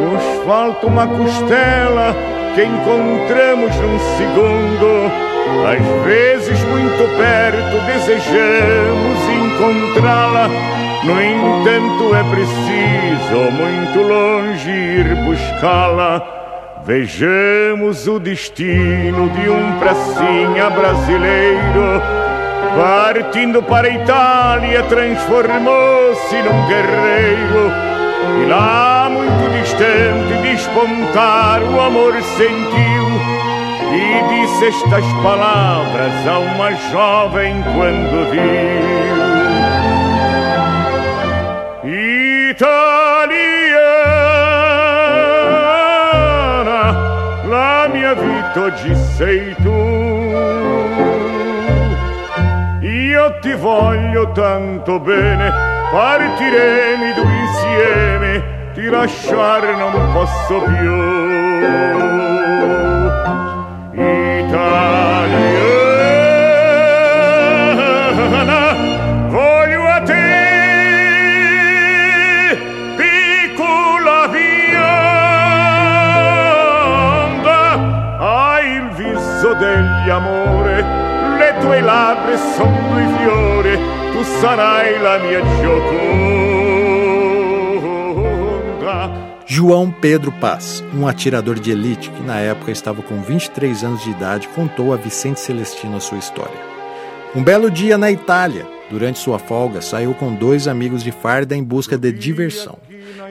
nos 0.00 0.46
falta 0.46 0.86
uma 0.86 1.06
costela 1.06 2.16
que 2.54 2.64
encontramos 2.64 3.76
num 3.76 3.98
segundo. 4.16 5.30
Às 5.66 6.04
vezes, 6.04 6.58
muito 6.64 7.16
perto, 7.18 7.84
desejamos 7.86 9.18
encontrá-la. 9.28 10.48
No 11.04 11.20
entanto, 11.20 12.14
é 12.14 12.22
preciso 12.30 13.50
muito 13.52 14.02
longe 14.02 14.70
ir 14.70 15.14
buscá-la. 15.24 16.22
Vejamos 16.86 18.08
o 18.08 18.18
destino 18.18 19.28
de 19.28 19.50
um 19.50 19.78
pracinha 19.78 20.70
brasileiro 20.70 22.29
Partindo 22.76 23.62
para 23.62 23.88
a 23.88 23.90
Itália, 23.90 24.82
transformou-se 24.84 26.36
num 26.36 26.66
guerreiro. 26.68 27.72
E 28.42 28.46
lá, 28.48 29.08
muito 29.10 29.50
distante, 29.58 30.34
despontar 30.42 31.62
o 31.62 31.80
amor 31.80 32.14
sentiu. 32.22 33.10
E 33.92 34.22
disse 34.28 34.66
estas 34.66 35.04
palavras 35.22 36.12
a 36.28 36.38
uma 36.38 36.72
jovem 36.92 37.60
quando 37.74 38.30
viu. 38.30 38.40
Italiana, 42.50 43.02
la 47.48 47.88
mia 47.92 48.14
vita 48.14 48.60
oggi 48.60 48.94
sei 49.16 49.56
tu 49.56 50.09
ti 53.40 53.52
voglio 53.52 54.32
tanto 54.32 54.98
bene, 54.98 55.52
partiremo 55.90 57.14
due 57.14 57.32
insieme, 57.46 58.70
ti 58.74 58.84
lasciare 58.88 59.76
non 59.76 59.92
posso 60.12 60.62
più. 60.62 61.18
Italiana, 63.92 64.99
labbra 81.80 82.36
sono 82.56 82.90
tu 84.12 84.24
sarai 84.40 84.98
la 84.98 85.18
mia 85.18 85.40
gioconda. 85.60 86.70
João 89.46 89.90
Pedro 89.90 90.30
Paz, 90.30 90.84
um 90.94 91.08
atirador 91.08 91.58
de 91.58 91.70
elite 91.72 92.10
que 92.10 92.22
na 92.22 92.38
época 92.38 92.70
estava 92.70 93.02
com 93.02 93.20
23 93.20 93.82
anos 93.82 94.04
de 94.04 94.10
idade, 94.10 94.46
contou 94.48 94.92
a 94.92 94.96
Vicente 94.96 95.40
Celestino 95.40 95.96
a 95.96 96.00
sua 96.00 96.18
história. 96.18 96.70
Um 97.34 97.42
belo 97.42 97.70
dia 97.70 97.96
na 97.98 98.12
Itália, 98.12 98.66
durante 98.90 99.18
sua 99.18 99.38
folga, 99.38 99.80
saiu 99.80 100.14
com 100.14 100.34
dois 100.34 100.68
amigos 100.68 101.02
de 101.02 101.10
farda 101.10 101.56
em 101.56 101.64
busca 101.64 101.96
de 101.96 102.12
diversão. 102.12 102.78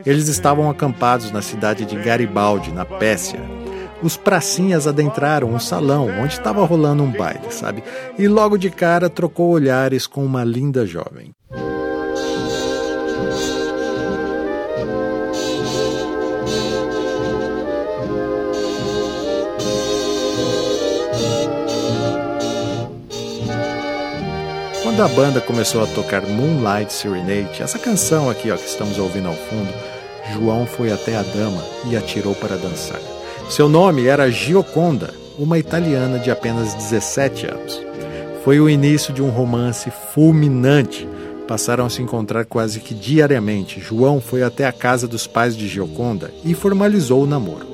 Eles 0.06 0.28
estavam 0.28 0.70
acampados 0.70 1.32
na 1.32 1.42
cidade 1.42 1.86
de 1.86 1.96
Garibaldi, 1.96 2.72
na 2.72 2.84
Pérsia, 2.86 3.40
os 4.02 4.16
pracinhas 4.18 4.88
adentraram 4.88 5.50
um 5.50 5.60
salão 5.60 6.08
onde 6.22 6.34
estava 6.34 6.66
rolando 6.66 7.04
um 7.04 7.12
baile, 7.12 7.52
sabe? 7.52 7.84
E 8.18 8.28
logo 8.28 8.58
de 8.58 8.70
cara 8.70 9.10
trocou 9.10 9.50
olhares 9.50 10.08
com 10.08 10.26
uma 10.26 10.44
linda 10.44 10.86
jovem. 10.86 11.34
Quando 25.00 25.04
a 25.04 25.16
banda 25.16 25.40
começou 25.40 25.82
a 25.82 25.88
tocar 25.88 26.22
Moonlight 26.24 26.92
Serenade, 26.92 27.62
essa 27.62 27.80
canção 27.80 28.30
aqui 28.30 28.52
ó, 28.52 28.58
que 28.58 28.66
estamos 28.66 28.98
ouvindo 28.98 29.30
ao 29.30 29.34
fundo, 29.34 29.72
João 30.34 30.66
foi 30.66 30.92
até 30.92 31.16
a 31.16 31.22
dama 31.22 31.64
e 31.90 31.96
atirou 31.96 32.36
para 32.36 32.58
dançar. 32.58 33.00
Seu 33.50 33.68
nome 33.68 34.06
era 34.06 34.30
Gioconda, 34.30 35.12
uma 35.36 35.58
italiana 35.58 36.20
de 36.20 36.30
apenas 36.30 36.76
17 36.76 37.48
anos. 37.48 37.82
Foi 38.44 38.60
o 38.60 38.70
início 38.70 39.12
de 39.12 39.24
um 39.24 39.30
romance 39.30 39.92
fulminante. 40.14 41.10
Passaram 41.48 41.84
a 41.84 41.90
se 41.90 42.00
encontrar 42.00 42.46
quase 42.46 42.80
que 42.80 42.94
diariamente. 42.94 43.80
João 43.80 44.22
foi 44.22 44.44
até 44.44 44.68
a 44.68 44.72
casa 44.72 45.08
dos 45.08 45.26
pais 45.26 45.58
de 45.58 45.68
Gioconda 45.68 46.32
e 46.46 46.54
formalizou 46.54 47.24
o 47.24 47.26
namoro. 47.26 47.66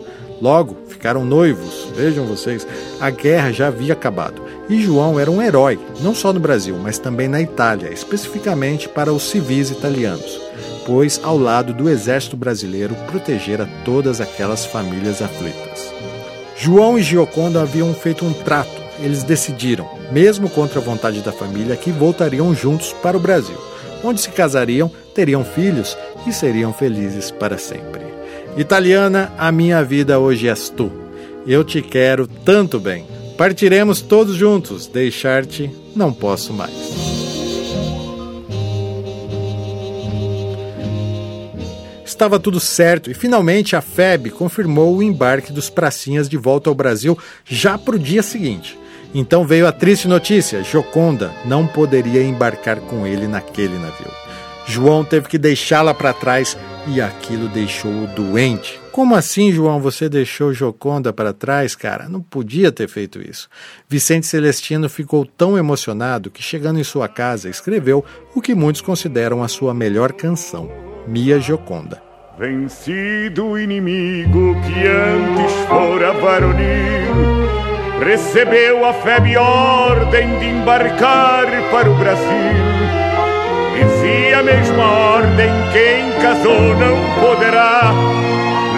Logo, 0.41 0.77
ficaram 0.87 1.25
noivos. 1.25 1.89
Vejam 1.93 2.25
vocês, 2.25 2.65
a 3.01 3.09
guerra 3.09 3.51
já 3.51 3.67
havia 3.67 3.91
acabado. 3.91 4.41
E 4.69 4.81
João 4.81 5.19
era 5.19 5.29
um 5.29 5.41
herói, 5.41 5.77
não 5.99 6.15
só 6.15 6.31
no 6.31 6.39
Brasil, 6.39 6.77
mas 6.81 6.97
também 6.97 7.27
na 7.27 7.41
Itália, 7.41 7.91
especificamente 7.91 8.87
para 8.87 9.11
os 9.11 9.23
civis 9.23 9.71
italianos 9.71 10.45
pois, 10.85 11.19
ao 11.23 11.37
lado 11.37 11.73
do 11.73 11.89
exército 11.89 12.37
brasileiro, 12.37 12.95
protegera 13.07 13.67
todas 13.83 14.21
aquelas 14.21 14.65
famílias 14.65 15.21
aflitas. 15.21 15.93
João 16.57 16.97
e 16.97 17.03
Gioconda 17.03 17.61
haviam 17.61 17.93
feito 17.93 18.25
um 18.25 18.31
trato. 18.31 18.83
Eles 18.99 19.23
decidiram, 19.23 19.89
mesmo 20.11 20.49
contra 20.49 20.79
a 20.79 20.83
vontade 20.83 21.19
da 21.21 21.31
família, 21.31 21.75
que 21.75 21.91
voltariam 21.91 22.55
juntos 22.55 22.93
para 22.93 23.17
o 23.17 23.19
Brasil, 23.19 23.57
onde 24.03 24.21
se 24.21 24.29
casariam, 24.29 24.89
teriam 25.13 25.43
filhos 25.43 25.97
e 26.25 26.31
seriam 26.31 26.71
felizes 26.71 27.29
para 27.29 27.57
sempre. 27.57 28.01
Italiana, 28.57 29.33
a 29.37 29.51
minha 29.51 29.83
vida 29.83 30.17
hoje 30.17 30.47
és 30.47 30.69
tu. 30.69 30.89
Eu 31.45 31.63
te 31.63 31.81
quero 31.81 32.25
tanto 32.25 32.79
bem. 32.79 33.05
Partiremos 33.37 34.01
todos 34.01 34.35
juntos, 34.35 34.87
deixar-te 34.87 35.69
não 35.93 36.13
posso 36.13 36.53
mais. 36.53 37.14
Estava 42.15 42.39
tudo 42.39 42.61
certo 42.61 43.11
e 43.11 43.13
finalmente 43.13 43.75
a 43.75 43.81
FEB 43.81 44.29
confirmou 44.29 44.95
o 44.95 45.03
embarque 45.03 45.51
dos 45.51 45.69
pracinhas 45.69 46.29
de 46.29 46.37
volta 46.37 46.69
ao 46.69 46.73
Brasil 46.73 47.19
já 47.43 47.77
para 47.77 47.97
o 47.97 47.99
dia 47.99 48.23
seguinte. 48.23 48.79
Então 49.13 49.45
veio 49.45 49.67
a 49.67 49.71
triste 49.73 50.07
notícia: 50.07 50.63
Joconda 50.63 51.33
não 51.43 51.67
poderia 51.67 52.23
embarcar 52.23 52.79
com 52.79 53.05
ele 53.05 53.27
naquele 53.27 53.77
navio. 53.77 54.09
João 54.65 55.03
teve 55.03 55.27
que 55.27 55.37
deixá-la 55.37 55.93
para 55.93 56.13
trás 56.13 56.57
e 56.87 57.01
aquilo 57.01 57.49
deixou-o 57.49 58.07
doente. 58.07 58.79
Como 58.93 59.13
assim, 59.13 59.51
João? 59.51 59.81
Você 59.81 60.07
deixou 60.07 60.53
Joconda 60.53 61.11
para 61.11 61.33
trás, 61.33 61.75
cara? 61.75 62.07
Não 62.07 62.21
podia 62.21 62.71
ter 62.71 62.87
feito 62.87 63.19
isso. 63.21 63.49
Vicente 63.89 64.25
Celestino 64.25 64.87
ficou 64.87 65.25
tão 65.25 65.57
emocionado 65.57 66.31
que, 66.31 66.41
chegando 66.41 66.79
em 66.79 66.83
sua 66.83 67.09
casa, 67.09 67.49
escreveu 67.49 68.05
o 68.33 68.41
que 68.41 68.55
muitos 68.55 68.81
consideram 68.81 69.43
a 69.43 69.49
sua 69.49 69.73
melhor 69.73 70.13
canção, 70.13 70.71
Mia 71.05 71.41
Joconda. 71.41 72.04
Vencido 72.37 73.51
o 73.51 73.57
inimigo 73.57 74.57
que 74.63 74.87
antes 74.87 75.53
fora 75.69 76.11
varonil, 76.11 77.47
recebeu 78.05 78.85
a 78.85 78.91
febre 78.91 79.37
ordem 79.37 80.37
de 80.39 80.49
embarcar 80.49 81.45
para 81.71 81.89
o 81.89 81.95
Brasil. 81.95 82.25
Dizia 83.73 84.39
a 84.39 84.43
mesma 84.43 84.83
ordem: 84.83 85.49
quem 85.71 86.11
casou 86.21 86.75
não 86.75 87.23
poderá 87.23 87.93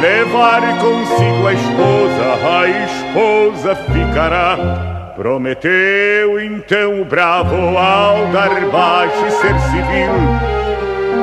levar 0.04 0.62
consigo 0.80 1.48
a 1.48 1.54
esposa, 1.54 2.26
a 2.46 2.68
esposa 2.86 3.76
ficará. 3.92 5.14
Prometeu 5.16 6.40
então 6.40 7.02
o 7.02 7.06
bravo 7.06 7.56
ao 7.76 8.28
dar 8.28 8.70
baixo 8.70 9.26
e 9.26 9.32
ser 9.32 9.60
civil 9.62 10.58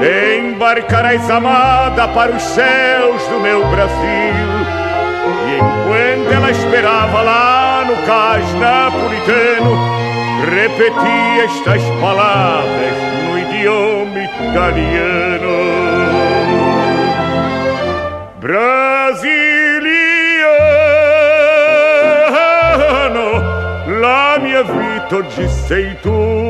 Embarcarás 0.03 1.31
amada 1.31 2.09
para 2.09 2.33
os 2.33 2.43
céus 2.43 3.23
do 3.29 3.41
meu 3.41 3.65
Brasil. 3.67 4.35
E 5.47 5.55
enquanto 5.57 6.33
ela 6.33 6.51
esperava 6.51 7.23
lá 7.23 7.85
no 7.87 7.97
cais 8.07 8.55
napolitano, 8.55 9.77
repetia 10.51 11.45
estas 11.45 11.83
palavras 12.01 12.97
no 13.25 13.39
idioma 13.39 14.23
italiano. 14.25 15.55
Brasiliano, 18.41 19.05
la 24.01 24.39
mia 24.39 24.63
vita 24.63 25.17
oggi 25.17 25.49
sei 25.49 25.95
tu. 26.03 26.44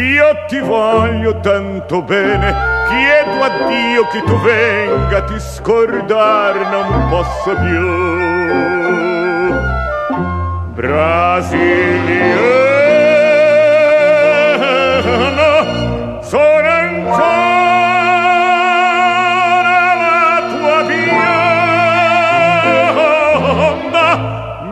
Io 0.00 0.44
ti 0.48 0.58
voglio 0.60 1.40
tanto 1.40 2.00
bene, 2.00 2.54
chiedo 2.88 3.42
a 3.42 3.50
Dio 3.68 4.06
che 4.06 4.22
tu 4.22 4.34
venga, 4.40 5.22
ti 5.24 5.38
scordar 5.38 6.56
non 6.70 7.08
posso 7.10 7.54
più. 7.54 7.98
Brasiliano, 10.72 11.42
sono 16.22 16.68
ancora 16.68 17.20
la 20.00 20.42
tua 20.48 20.82
bionda, 23.84 24.06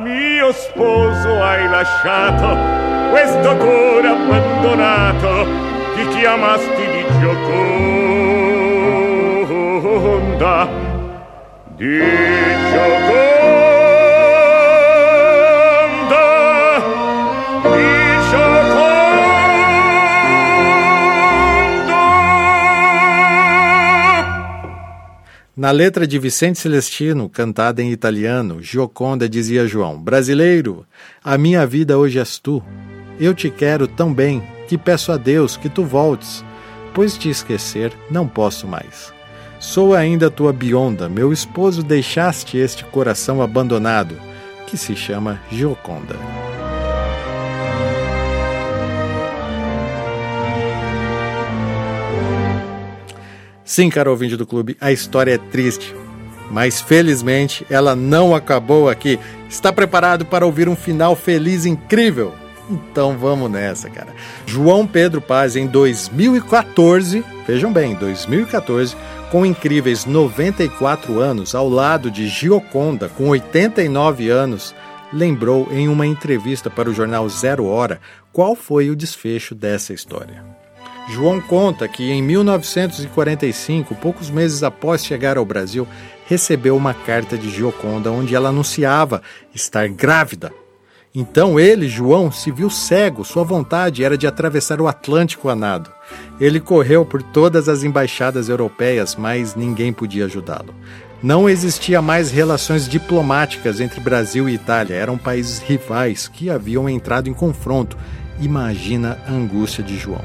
mio 0.02 0.52
sposo 0.52 1.42
hai 1.42 1.68
lasciato, 1.68 2.77
questo 3.10 3.56
cuore 3.56 4.08
abbandonato 4.08 5.46
ti 5.94 6.06
chiamasti 6.08 6.86
di 6.92 7.04
Gioconda. 7.20 7.88
Di 11.76 11.98
Gioconda. 12.70 13.38
Na 25.58 25.72
letra 25.72 26.06
de 26.06 26.18
Vicente 26.20 26.60
Celestino, 26.60 27.28
cantada 27.28 27.82
em 27.82 27.90
italiano, 27.90 28.60
Gioconda 28.62 29.28
dizia 29.28 29.66
João: 29.66 30.00
Brasileiro, 30.00 30.86
a 31.24 31.36
minha 31.36 31.66
vida 31.66 31.98
hoje 31.98 32.20
és 32.20 32.38
tu. 32.38 32.62
Eu 33.20 33.34
te 33.34 33.50
quero 33.50 33.88
tão 33.88 34.14
bem 34.14 34.40
que 34.68 34.78
peço 34.78 35.10
a 35.10 35.16
Deus 35.16 35.56
que 35.56 35.68
tu 35.68 35.84
voltes, 35.84 36.44
pois 36.94 37.18
te 37.18 37.28
esquecer 37.28 37.92
não 38.08 38.28
posso 38.28 38.66
mais. 38.66 39.12
Sou 39.58 39.92
ainda 39.92 40.30
tua 40.30 40.52
bionda, 40.52 41.08
meu 41.08 41.32
esposo 41.32 41.82
deixaste 41.82 42.56
este 42.56 42.84
coração 42.84 43.42
abandonado, 43.42 44.14
que 44.68 44.76
se 44.76 44.94
chama 44.94 45.40
Gioconda. 45.50 46.14
Sim, 53.64 53.90
caro 53.90 54.12
ouvinte 54.12 54.36
do 54.36 54.46
clube, 54.46 54.76
a 54.80 54.92
história 54.92 55.34
é 55.34 55.38
triste, 55.38 55.92
mas 56.52 56.80
felizmente 56.80 57.66
ela 57.68 57.96
não 57.96 58.32
acabou 58.32 58.88
aqui. 58.88 59.18
Está 59.48 59.72
preparado 59.72 60.24
para 60.24 60.46
ouvir 60.46 60.68
um 60.68 60.76
final 60.76 61.16
feliz 61.16 61.66
incrível? 61.66 62.32
Então 62.70 63.16
vamos 63.16 63.50
nessa, 63.50 63.88
cara. 63.88 64.14
João 64.46 64.86
Pedro 64.86 65.20
Paz, 65.20 65.56
em 65.56 65.66
2014, 65.66 67.24
vejam 67.46 67.72
bem, 67.72 67.94
2014, 67.94 68.96
com 69.30 69.44
incríveis 69.44 70.04
94 70.04 71.18
anos, 71.20 71.54
ao 71.54 71.68
lado 71.68 72.10
de 72.10 72.28
Gioconda, 72.28 73.08
com 73.08 73.28
89 73.28 74.28
anos, 74.28 74.74
lembrou 75.12 75.68
em 75.70 75.88
uma 75.88 76.06
entrevista 76.06 76.68
para 76.68 76.90
o 76.90 76.94
jornal 76.94 77.28
Zero 77.28 77.66
Hora 77.66 78.00
qual 78.32 78.54
foi 78.54 78.90
o 78.90 78.96
desfecho 78.96 79.54
dessa 79.54 79.92
história. 79.92 80.44
João 81.08 81.40
conta 81.40 81.88
que 81.88 82.10
em 82.10 82.22
1945, 82.22 83.94
poucos 83.94 84.28
meses 84.28 84.62
após 84.62 85.04
chegar 85.04 85.38
ao 85.38 85.44
Brasil, 85.44 85.88
recebeu 86.26 86.76
uma 86.76 86.92
carta 86.92 87.38
de 87.38 87.50
Gioconda 87.50 88.12
onde 88.12 88.34
ela 88.34 88.50
anunciava 88.50 89.22
estar 89.54 89.88
grávida. 89.88 90.52
Então 91.20 91.58
ele, 91.58 91.88
João, 91.88 92.30
se 92.30 92.48
viu 92.52 92.70
cego, 92.70 93.24
sua 93.24 93.42
vontade 93.42 94.04
era 94.04 94.16
de 94.16 94.24
atravessar 94.24 94.80
o 94.80 94.86
Atlântico 94.86 95.48
a 95.48 95.56
nado. 95.56 95.90
Ele 96.38 96.60
correu 96.60 97.04
por 97.04 97.20
todas 97.20 97.68
as 97.68 97.82
embaixadas 97.82 98.48
europeias, 98.48 99.16
mas 99.16 99.56
ninguém 99.56 99.92
podia 99.92 100.26
ajudá-lo. 100.26 100.72
Não 101.20 101.48
existia 101.48 102.00
mais 102.00 102.30
relações 102.30 102.88
diplomáticas 102.88 103.80
entre 103.80 103.98
Brasil 103.98 104.48
e 104.48 104.54
Itália, 104.54 104.94
eram 104.94 105.18
países 105.18 105.58
rivais 105.58 106.28
que 106.28 106.48
haviam 106.48 106.88
entrado 106.88 107.28
em 107.28 107.34
confronto. 107.34 107.98
Imagina 108.40 109.18
a 109.26 109.32
angústia 109.32 109.82
de 109.82 109.98
João. 109.98 110.22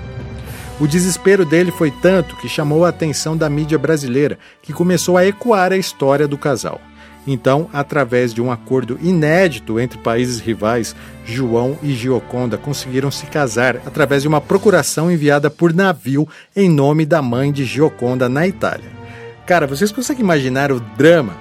O 0.80 0.88
desespero 0.88 1.44
dele 1.44 1.72
foi 1.72 1.89
tanto 1.89 2.36
que 2.36 2.48
chamou 2.48 2.86
a 2.86 2.89
atenção 2.89 3.36
da 3.36 3.50
mídia 3.50 3.80
brasileira, 3.80 4.38
que 4.62 4.72
começou 4.72 5.18
a 5.18 5.26
ecoar 5.26 5.72
a 5.72 5.78
história 5.78 6.28
do 6.28 6.38
casal. 6.38 6.80
Então, 7.26 7.70
através 7.72 8.34
de 8.34 8.42
um 8.42 8.52
acordo 8.52 9.00
inédito 9.02 9.80
entre 9.80 9.98
países 9.98 10.40
rivais, 10.40 10.96
João 11.26 11.78
e 11.82 11.94
Gioconda 11.94 12.58
conseguiram 12.58 13.10
se 13.10 13.26
casar 13.28 13.78
através 13.86 14.24
de 14.24 14.28
uma 14.28 14.42
procuração 14.42 15.12
enviada 15.12 15.50
por 15.50 15.74
navio 15.74 16.28
em 16.56 16.70
nome 16.70 17.06
da 17.06 17.22
mãe 17.22 17.52
de 17.52 17.64
Gioconda 17.64 18.28
na 18.28 18.46
Itália. 18.46 18.92
Cara, 19.46 19.66
vocês 19.66 19.92
conseguem 19.92 20.24
imaginar 20.24 20.72
o 20.72 20.80
drama? 20.80 21.34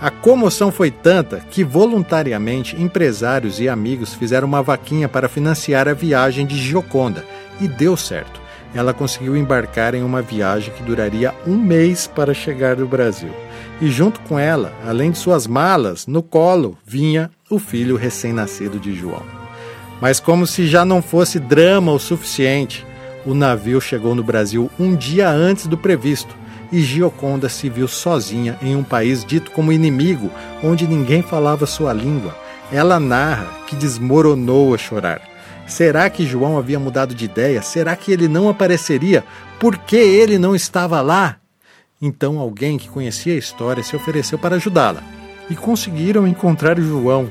A 0.00 0.10
comoção 0.10 0.72
foi 0.72 0.90
tanta 0.90 1.40
que 1.50 1.62
voluntariamente 1.62 2.80
empresários 2.80 3.60
e 3.60 3.68
amigos 3.68 4.14
fizeram 4.14 4.48
uma 4.48 4.62
vaquinha 4.62 5.08
para 5.08 5.28
financiar 5.28 5.86
a 5.86 5.92
viagem 5.92 6.46
de 6.46 6.56
Gioconda 6.56 7.24
e 7.60 7.68
deu 7.68 7.96
certo 7.96 8.40
ela 8.74 8.94
conseguiu 8.94 9.36
embarcar 9.36 9.94
em 9.94 10.02
uma 10.02 10.22
viagem 10.22 10.72
que 10.74 10.82
duraria 10.82 11.34
um 11.46 11.56
mês 11.56 12.06
para 12.06 12.32
chegar 12.32 12.76
no 12.76 12.86
Brasil. 12.86 13.30
E 13.80 13.90
junto 13.90 14.20
com 14.20 14.38
ela, 14.38 14.74
além 14.86 15.10
de 15.10 15.18
suas 15.18 15.46
malas, 15.46 16.06
no 16.06 16.22
colo 16.22 16.76
vinha 16.84 17.30
o 17.48 17.58
filho 17.58 17.96
recém-nascido 17.96 18.78
de 18.78 18.94
João. 18.94 19.22
Mas, 20.00 20.20
como 20.20 20.46
se 20.46 20.66
já 20.66 20.84
não 20.84 21.00
fosse 21.00 21.38
drama 21.38 21.92
o 21.92 21.98
suficiente, 21.98 22.86
o 23.24 23.34
navio 23.34 23.80
chegou 23.80 24.14
no 24.14 24.22
Brasil 24.22 24.70
um 24.78 24.94
dia 24.94 25.28
antes 25.30 25.66
do 25.66 25.76
previsto 25.76 26.34
e 26.72 26.80
Gioconda 26.80 27.48
se 27.48 27.68
viu 27.68 27.88
sozinha 27.88 28.58
em 28.62 28.76
um 28.76 28.82
país 28.82 29.24
dito 29.24 29.50
como 29.50 29.72
inimigo, 29.72 30.30
onde 30.62 30.86
ninguém 30.86 31.22
falava 31.22 31.66
sua 31.66 31.92
língua. 31.92 32.36
Ela 32.72 33.00
narra 33.00 33.48
que 33.66 33.74
desmoronou 33.74 34.74
a 34.74 34.78
chorar. 34.78 35.20
Será 35.66 36.08
que 36.08 36.26
João 36.26 36.58
havia 36.58 36.78
mudado 36.78 37.14
de 37.14 37.24
ideia? 37.24 37.62
Será 37.62 37.96
que 37.96 38.12
ele 38.12 38.28
não 38.28 38.48
apareceria? 38.48 39.24
Por 39.58 39.76
que 39.78 39.96
ele 39.96 40.38
não 40.38 40.54
estava 40.54 41.00
lá? 41.00 41.39
Então 42.00 42.38
alguém 42.38 42.78
que 42.78 42.88
conhecia 42.88 43.34
a 43.34 43.38
história 43.38 43.82
se 43.82 43.94
ofereceu 43.94 44.38
para 44.38 44.56
ajudá-la. 44.56 45.02
E 45.50 45.54
conseguiram 45.54 46.26
encontrar 46.26 46.80
João. 46.80 47.30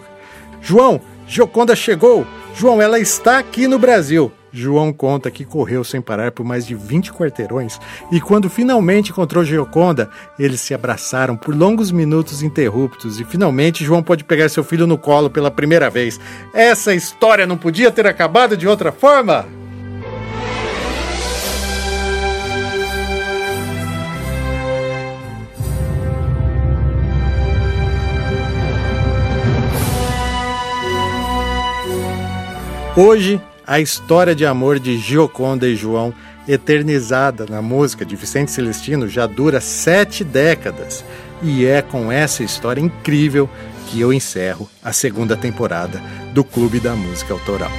João, 0.61 1.01
Joconda 1.27 1.75
chegou! 1.75 2.25
João, 2.53 2.81
ela 2.81 2.99
está 2.99 3.39
aqui 3.39 3.67
no 3.67 3.79
Brasil! 3.79 4.31
João 4.51 4.91
conta 4.91 5.29
que 5.29 5.45
correu 5.45 5.83
sem 5.83 6.01
parar 6.01 6.31
por 6.31 6.43
mais 6.43 6.65
de 6.65 6.73
20 6.73 7.13
quarteirões 7.13 7.79
e 8.11 8.19
quando 8.19 8.49
finalmente 8.49 9.11
encontrou 9.11 9.43
Gioconda, 9.43 10.09
eles 10.39 10.59
se 10.59 10.73
abraçaram 10.73 11.37
por 11.37 11.55
longos 11.55 11.91
minutos 11.91 12.41
interruptos 12.41 13.19
e 13.19 13.25
finalmente 13.25 13.85
João 13.85 14.01
pôde 14.01 14.23
pegar 14.23 14.49
seu 14.49 14.63
filho 14.63 14.87
no 14.87 14.97
colo 14.97 15.29
pela 15.29 15.51
primeira 15.51 15.89
vez. 15.89 16.19
Essa 16.53 16.95
história 16.95 17.45
não 17.45 17.57
podia 17.57 17.91
ter 17.91 18.07
acabado 18.07 18.57
de 18.57 18.67
outra 18.67 18.91
forma? 18.91 19.58
Hoje 33.01 33.41
a 33.65 33.79
história 33.79 34.35
de 34.35 34.45
amor 34.45 34.77
de 34.77 34.97
Gioconda 34.97 35.65
e 35.65 35.73
João, 35.73 36.13
eternizada 36.45 37.45
na 37.49 37.61
música 37.61 38.03
de 38.03 38.13
Vicente 38.13 38.51
Celestino, 38.51 39.07
já 39.07 39.25
dura 39.25 39.61
sete 39.61 40.21
décadas. 40.21 41.05
E 41.41 41.65
é 41.65 41.81
com 41.81 42.11
essa 42.11 42.43
história 42.43 42.81
incrível 42.81 43.49
que 43.87 44.01
eu 44.01 44.11
encerro 44.11 44.69
a 44.83 44.91
segunda 44.91 45.37
temporada 45.37 46.01
do 46.33 46.43
Clube 46.43 46.81
da 46.81 46.93
Música 46.93 47.31
Autoral. 47.33 47.71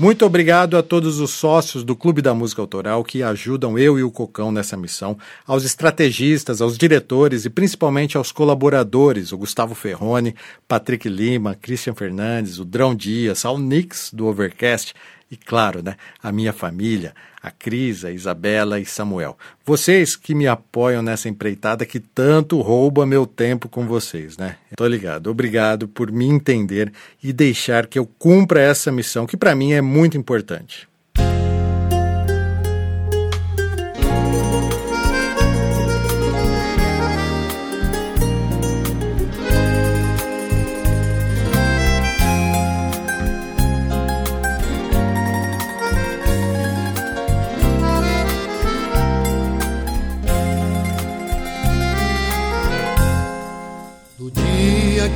Muito 0.00 0.24
obrigado 0.24 0.78
a 0.78 0.82
todos 0.82 1.20
os 1.20 1.30
sócios 1.30 1.84
do 1.84 1.94
Clube 1.94 2.22
da 2.22 2.32
Música 2.32 2.62
Autoral 2.62 3.04
que 3.04 3.22
ajudam 3.22 3.78
eu 3.78 3.98
e 3.98 4.02
o 4.02 4.10
Cocão 4.10 4.50
nessa 4.50 4.74
missão, 4.74 5.18
aos 5.46 5.62
estrategistas, 5.62 6.62
aos 6.62 6.78
diretores 6.78 7.44
e 7.44 7.50
principalmente 7.50 8.16
aos 8.16 8.32
colaboradores, 8.32 9.30
o 9.30 9.36
Gustavo 9.36 9.74
Ferrone, 9.74 10.34
Patrick 10.66 11.06
Lima, 11.06 11.54
Christian 11.54 11.94
Fernandes, 11.94 12.58
o 12.58 12.64
Drão 12.64 12.94
Dias, 12.94 13.44
ao 13.44 13.58
Nix 13.58 14.10
do 14.10 14.26
Overcast 14.26 14.94
e, 15.30 15.36
claro, 15.36 15.82
né, 15.82 15.96
a 16.20 16.32
minha 16.32 16.52
família, 16.52 17.14
a 17.40 17.50
Cris, 17.50 18.04
a 18.04 18.10
Isabela 18.10 18.80
e 18.80 18.84
Samuel. 18.84 19.38
Vocês 19.64 20.16
que 20.16 20.34
me 20.34 20.48
apoiam 20.48 21.02
nessa 21.02 21.28
empreitada 21.28 21.86
que 21.86 22.00
tanto 22.00 22.60
rouba 22.60 23.06
meu 23.06 23.24
tempo 23.24 23.68
com 23.68 23.86
vocês, 23.86 24.36
né? 24.36 24.56
Tô 24.76 24.86
ligado. 24.86 25.30
Obrigado 25.30 25.86
por 25.86 26.10
me 26.10 26.26
entender 26.26 26.92
e 27.22 27.32
deixar 27.32 27.86
que 27.86 27.98
eu 27.98 28.04
cumpra 28.04 28.60
essa 28.60 28.90
missão 28.90 29.24
que 29.24 29.36
para 29.36 29.54
mim 29.54 29.72
é 29.72 29.80
muito 29.80 30.18
importante. 30.18 30.89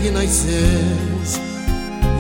Que 0.05 0.11
nascemos 0.11 1.41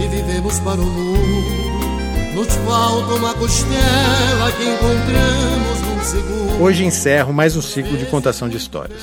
e 0.03 0.09
vivemos 0.09 0.59
para 0.61 0.81
o 0.81 0.87
mundo. 0.87 2.35
Nos 2.35 2.49
falta 2.67 3.13
uma 3.13 3.35
costela 3.35 4.53
que 4.57 4.65
encontramos 4.65 5.81
num 5.83 6.03
segundo. 6.03 6.63
Hoje 6.63 6.83
encerro 6.83 7.35
mais 7.35 7.55
um 7.57 7.61
ciclo 7.61 7.99
de 7.99 8.07
contação 8.07 8.49
de 8.49 8.57
histórias. 8.57 9.03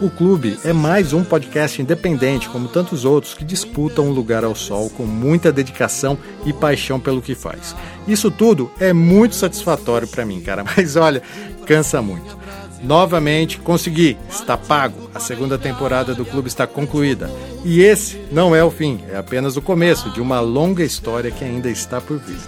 O 0.00 0.08
Clube 0.08 0.56
é 0.64 0.72
mais 0.72 1.12
um 1.12 1.24
podcast 1.24 1.82
independente, 1.82 2.48
como 2.48 2.68
tantos 2.68 3.04
outros, 3.04 3.34
que 3.34 3.44
disputam 3.44 4.06
um 4.06 4.12
lugar 4.12 4.44
ao 4.44 4.54
sol 4.54 4.88
com 4.90 5.02
muita 5.02 5.50
dedicação 5.50 6.16
e 6.46 6.52
paixão 6.52 7.00
pelo 7.00 7.20
que 7.20 7.34
faz. 7.34 7.74
Isso 8.06 8.30
tudo 8.30 8.70
é 8.78 8.92
muito 8.92 9.34
satisfatório 9.34 10.06
para 10.06 10.24
mim, 10.24 10.40
cara, 10.40 10.62
mas 10.76 10.94
olha, 10.94 11.20
cansa 11.66 12.00
muito. 12.00 12.39
Novamente 12.82 13.58
consegui, 13.58 14.16
está 14.28 14.56
pago. 14.56 15.10
A 15.14 15.20
segunda 15.20 15.58
temporada 15.58 16.14
do 16.14 16.24
clube 16.24 16.48
está 16.48 16.66
concluída. 16.66 17.30
E 17.64 17.82
esse 17.82 18.20
não 18.32 18.54
é 18.54 18.64
o 18.64 18.70
fim, 18.70 19.00
é 19.10 19.16
apenas 19.16 19.56
o 19.56 19.62
começo 19.62 20.10
de 20.10 20.20
uma 20.20 20.40
longa 20.40 20.82
história 20.82 21.30
que 21.30 21.44
ainda 21.44 21.68
está 21.68 22.00
por 22.00 22.18
vir. 22.18 22.38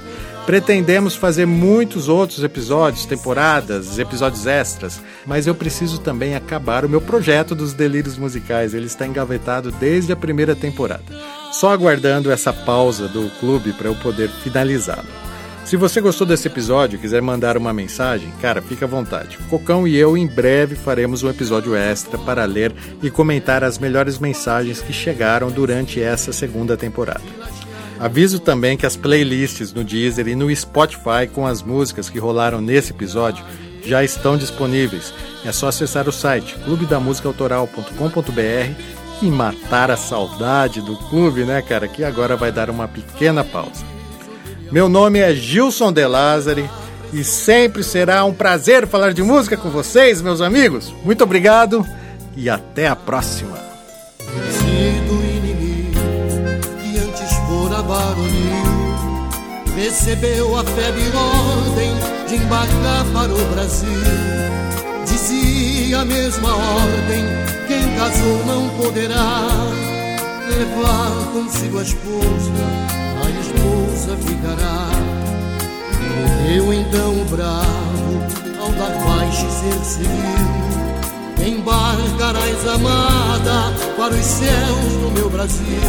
Pretendemos 0.46 1.14
fazer 1.14 1.46
muitos 1.46 2.08
outros 2.08 2.42
episódios, 2.42 3.06
temporadas, 3.06 3.98
episódios 3.98 4.44
extras, 4.44 5.00
mas 5.24 5.46
eu 5.46 5.54
preciso 5.54 6.00
também 6.00 6.34
acabar 6.34 6.84
o 6.84 6.88
meu 6.88 7.00
projeto 7.00 7.54
dos 7.54 7.72
delírios 7.72 8.18
musicais. 8.18 8.74
Ele 8.74 8.86
está 8.86 9.06
engavetado 9.06 9.70
desde 9.70 10.12
a 10.12 10.16
primeira 10.16 10.56
temporada. 10.56 11.04
Só 11.52 11.70
aguardando 11.70 12.30
essa 12.30 12.52
pausa 12.52 13.06
do 13.06 13.30
clube 13.38 13.72
para 13.72 13.88
eu 13.88 13.94
poder 13.94 14.30
finalizá-lo. 14.42 15.21
Se 15.64 15.76
você 15.76 16.00
gostou 16.00 16.26
desse 16.26 16.48
episódio 16.48 16.96
e 16.96 17.00
quiser 17.00 17.22
mandar 17.22 17.56
uma 17.56 17.72
mensagem, 17.72 18.30
cara, 18.42 18.60
fica 18.60 18.84
à 18.84 18.88
vontade. 18.88 19.38
Cocão 19.48 19.88
e 19.88 19.96
eu 19.96 20.16
em 20.16 20.26
breve 20.26 20.74
faremos 20.74 21.22
um 21.22 21.30
episódio 21.30 21.74
extra 21.74 22.18
para 22.18 22.44
ler 22.44 22.74
e 23.02 23.10
comentar 23.10 23.64
as 23.64 23.78
melhores 23.78 24.18
mensagens 24.18 24.82
que 24.82 24.92
chegaram 24.92 25.50
durante 25.50 26.02
essa 26.02 26.32
segunda 26.32 26.76
temporada. 26.76 27.22
Aviso 27.98 28.38
também 28.40 28.76
que 28.76 28.84
as 28.84 28.96
playlists 28.96 29.72
no 29.72 29.84
Deezer 29.84 30.26
e 30.26 30.34
no 30.34 30.54
Spotify 30.54 31.28
com 31.32 31.46
as 31.46 31.62
músicas 31.62 32.10
que 32.10 32.18
rolaram 32.18 32.60
nesse 32.60 32.90
episódio 32.90 33.44
já 33.84 34.02
estão 34.02 34.36
disponíveis. 34.36 35.14
É 35.44 35.52
só 35.52 35.68
acessar 35.68 36.08
o 36.08 36.12
site 36.12 36.56
clubedamusicaautoral.com.br 36.64 39.02
e 39.22 39.30
matar 39.30 39.90
a 39.90 39.96
saudade 39.96 40.80
do 40.80 40.96
clube, 41.08 41.44
né, 41.44 41.62
cara? 41.62 41.86
Que 41.86 42.02
agora 42.02 42.36
vai 42.36 42.50
dar 42.50 42.68
uma 42.68 42.88
pequena 42.88 43.44
pausa. 43.44 43.84
Meu 44.72 44.88
nome 44.88 45.18
é 45.18 45.34
Gilson 45.34 45.92
De 45.92 46.06
Lázari 46.06 46.68
e 47.12 47.22
sempre 47.22 47.84
será 47.84 48.24
um 48.24 48.32
prazer 48.32 48.86
falar 48.86 49.12
de 49.12 49.22
música 49.22 49.56
com 49.56 49.70
vocês, 49.70 50.22
meus 50.22 50.40
amigos. 50.40 50.92
Muito 51.04 51.22
obrigado 51.22 51.86
e 52.34 52.48
até 52.48 52.88
a 52.88 52.96
próxima. 52.96 53.60
recebeu 59.76 60.56
a 60.56 60.64
febre 60.64 61.02
ordem 61.14 61.90
de 62.28 62.36
embarcar 62.36 63.04
para 63.12 63.32
o 63.32 63.44
Brasil. 63.52 63.88
Dizia 65.04 66.00
a 66.00 66.04
mesma 66.04 66.48
ordem: 66.48 67.24
quem 67.68 67.94
casou 67.96 68.46
não 68.46 68.68
poderá 68.78 69.42
levar 70.48 71.32
consigo 71.32 71.78
a 71.78 71.82
esposa, 71.82 73.01
a 74.02 74.14
esposa 74.14 74.16
ficará. 74.16 74.90
Morreu 76.20 76.72
então 76.74 77.20
o 77.20 77.24
bravo 77.26 78.22
ao 78.60 78.72
dar 78.72 78.90
baixo 79.04 79.46
ser 79.50 79.84
seguido. 79.84 80.62
Embarcarás 81.44 82.66
amada 82.68 83.72
para 83.96 84.14
os 84.14 84.24
céus 84.24 84.92
do 85.00 85.10
meu 85.14 85.30
Brasil. 85.30 85.80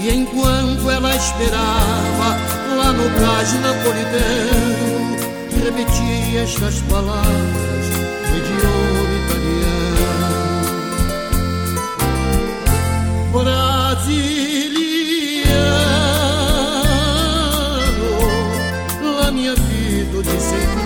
E 0.00 0.10
enquanto 0.10 0.90
ela 0.90 1.14
esperava 1.16 2.36
lá 2.76 2.92
no 2.92 3.08
cais 3.20 3.52
napolitano, 3.60 5.16
repetia 5.64 6.42
estas 6.42 6.80
palavras 6.82 7.86
no 8.30 8.36
idioma 8.36 9.14
italiano. 9.24 9.64
Brasiliano, 13.32 14.53
vita 20.14 20.30
ti 20.30 20.40
sei 20.40 20.66
tu. 20.74 20.82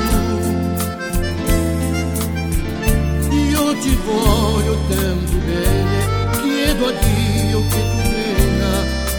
Io 3.34 3.78
ti 3.78 3.98
voglio 4.06 4.76
tanto 4.88 5.36
bene, 5.46 6.06
chiedo 6.40 6.86
a 6.86 6.92
Dio 6.92 7.60
che 7.68 7.82
tu 8.02 8.08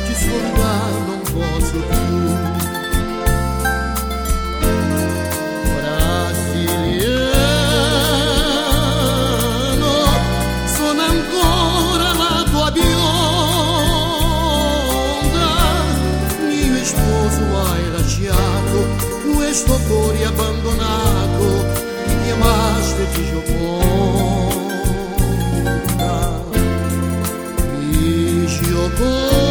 discordar 0.08 0.92
não 1.08 1.20
posso 1.20 1.78
più. 1.78 2.59
questo 19.50 19.80
cuore 19.88 20.26
abbandonato 20.26 21.44
mi 22.06 22.24
chiamaste 22.24 23.08
di 23.16 23.26
Gioconda 23.32 24.54
mi 27.80 28.46
Gioconda 28.46 29.49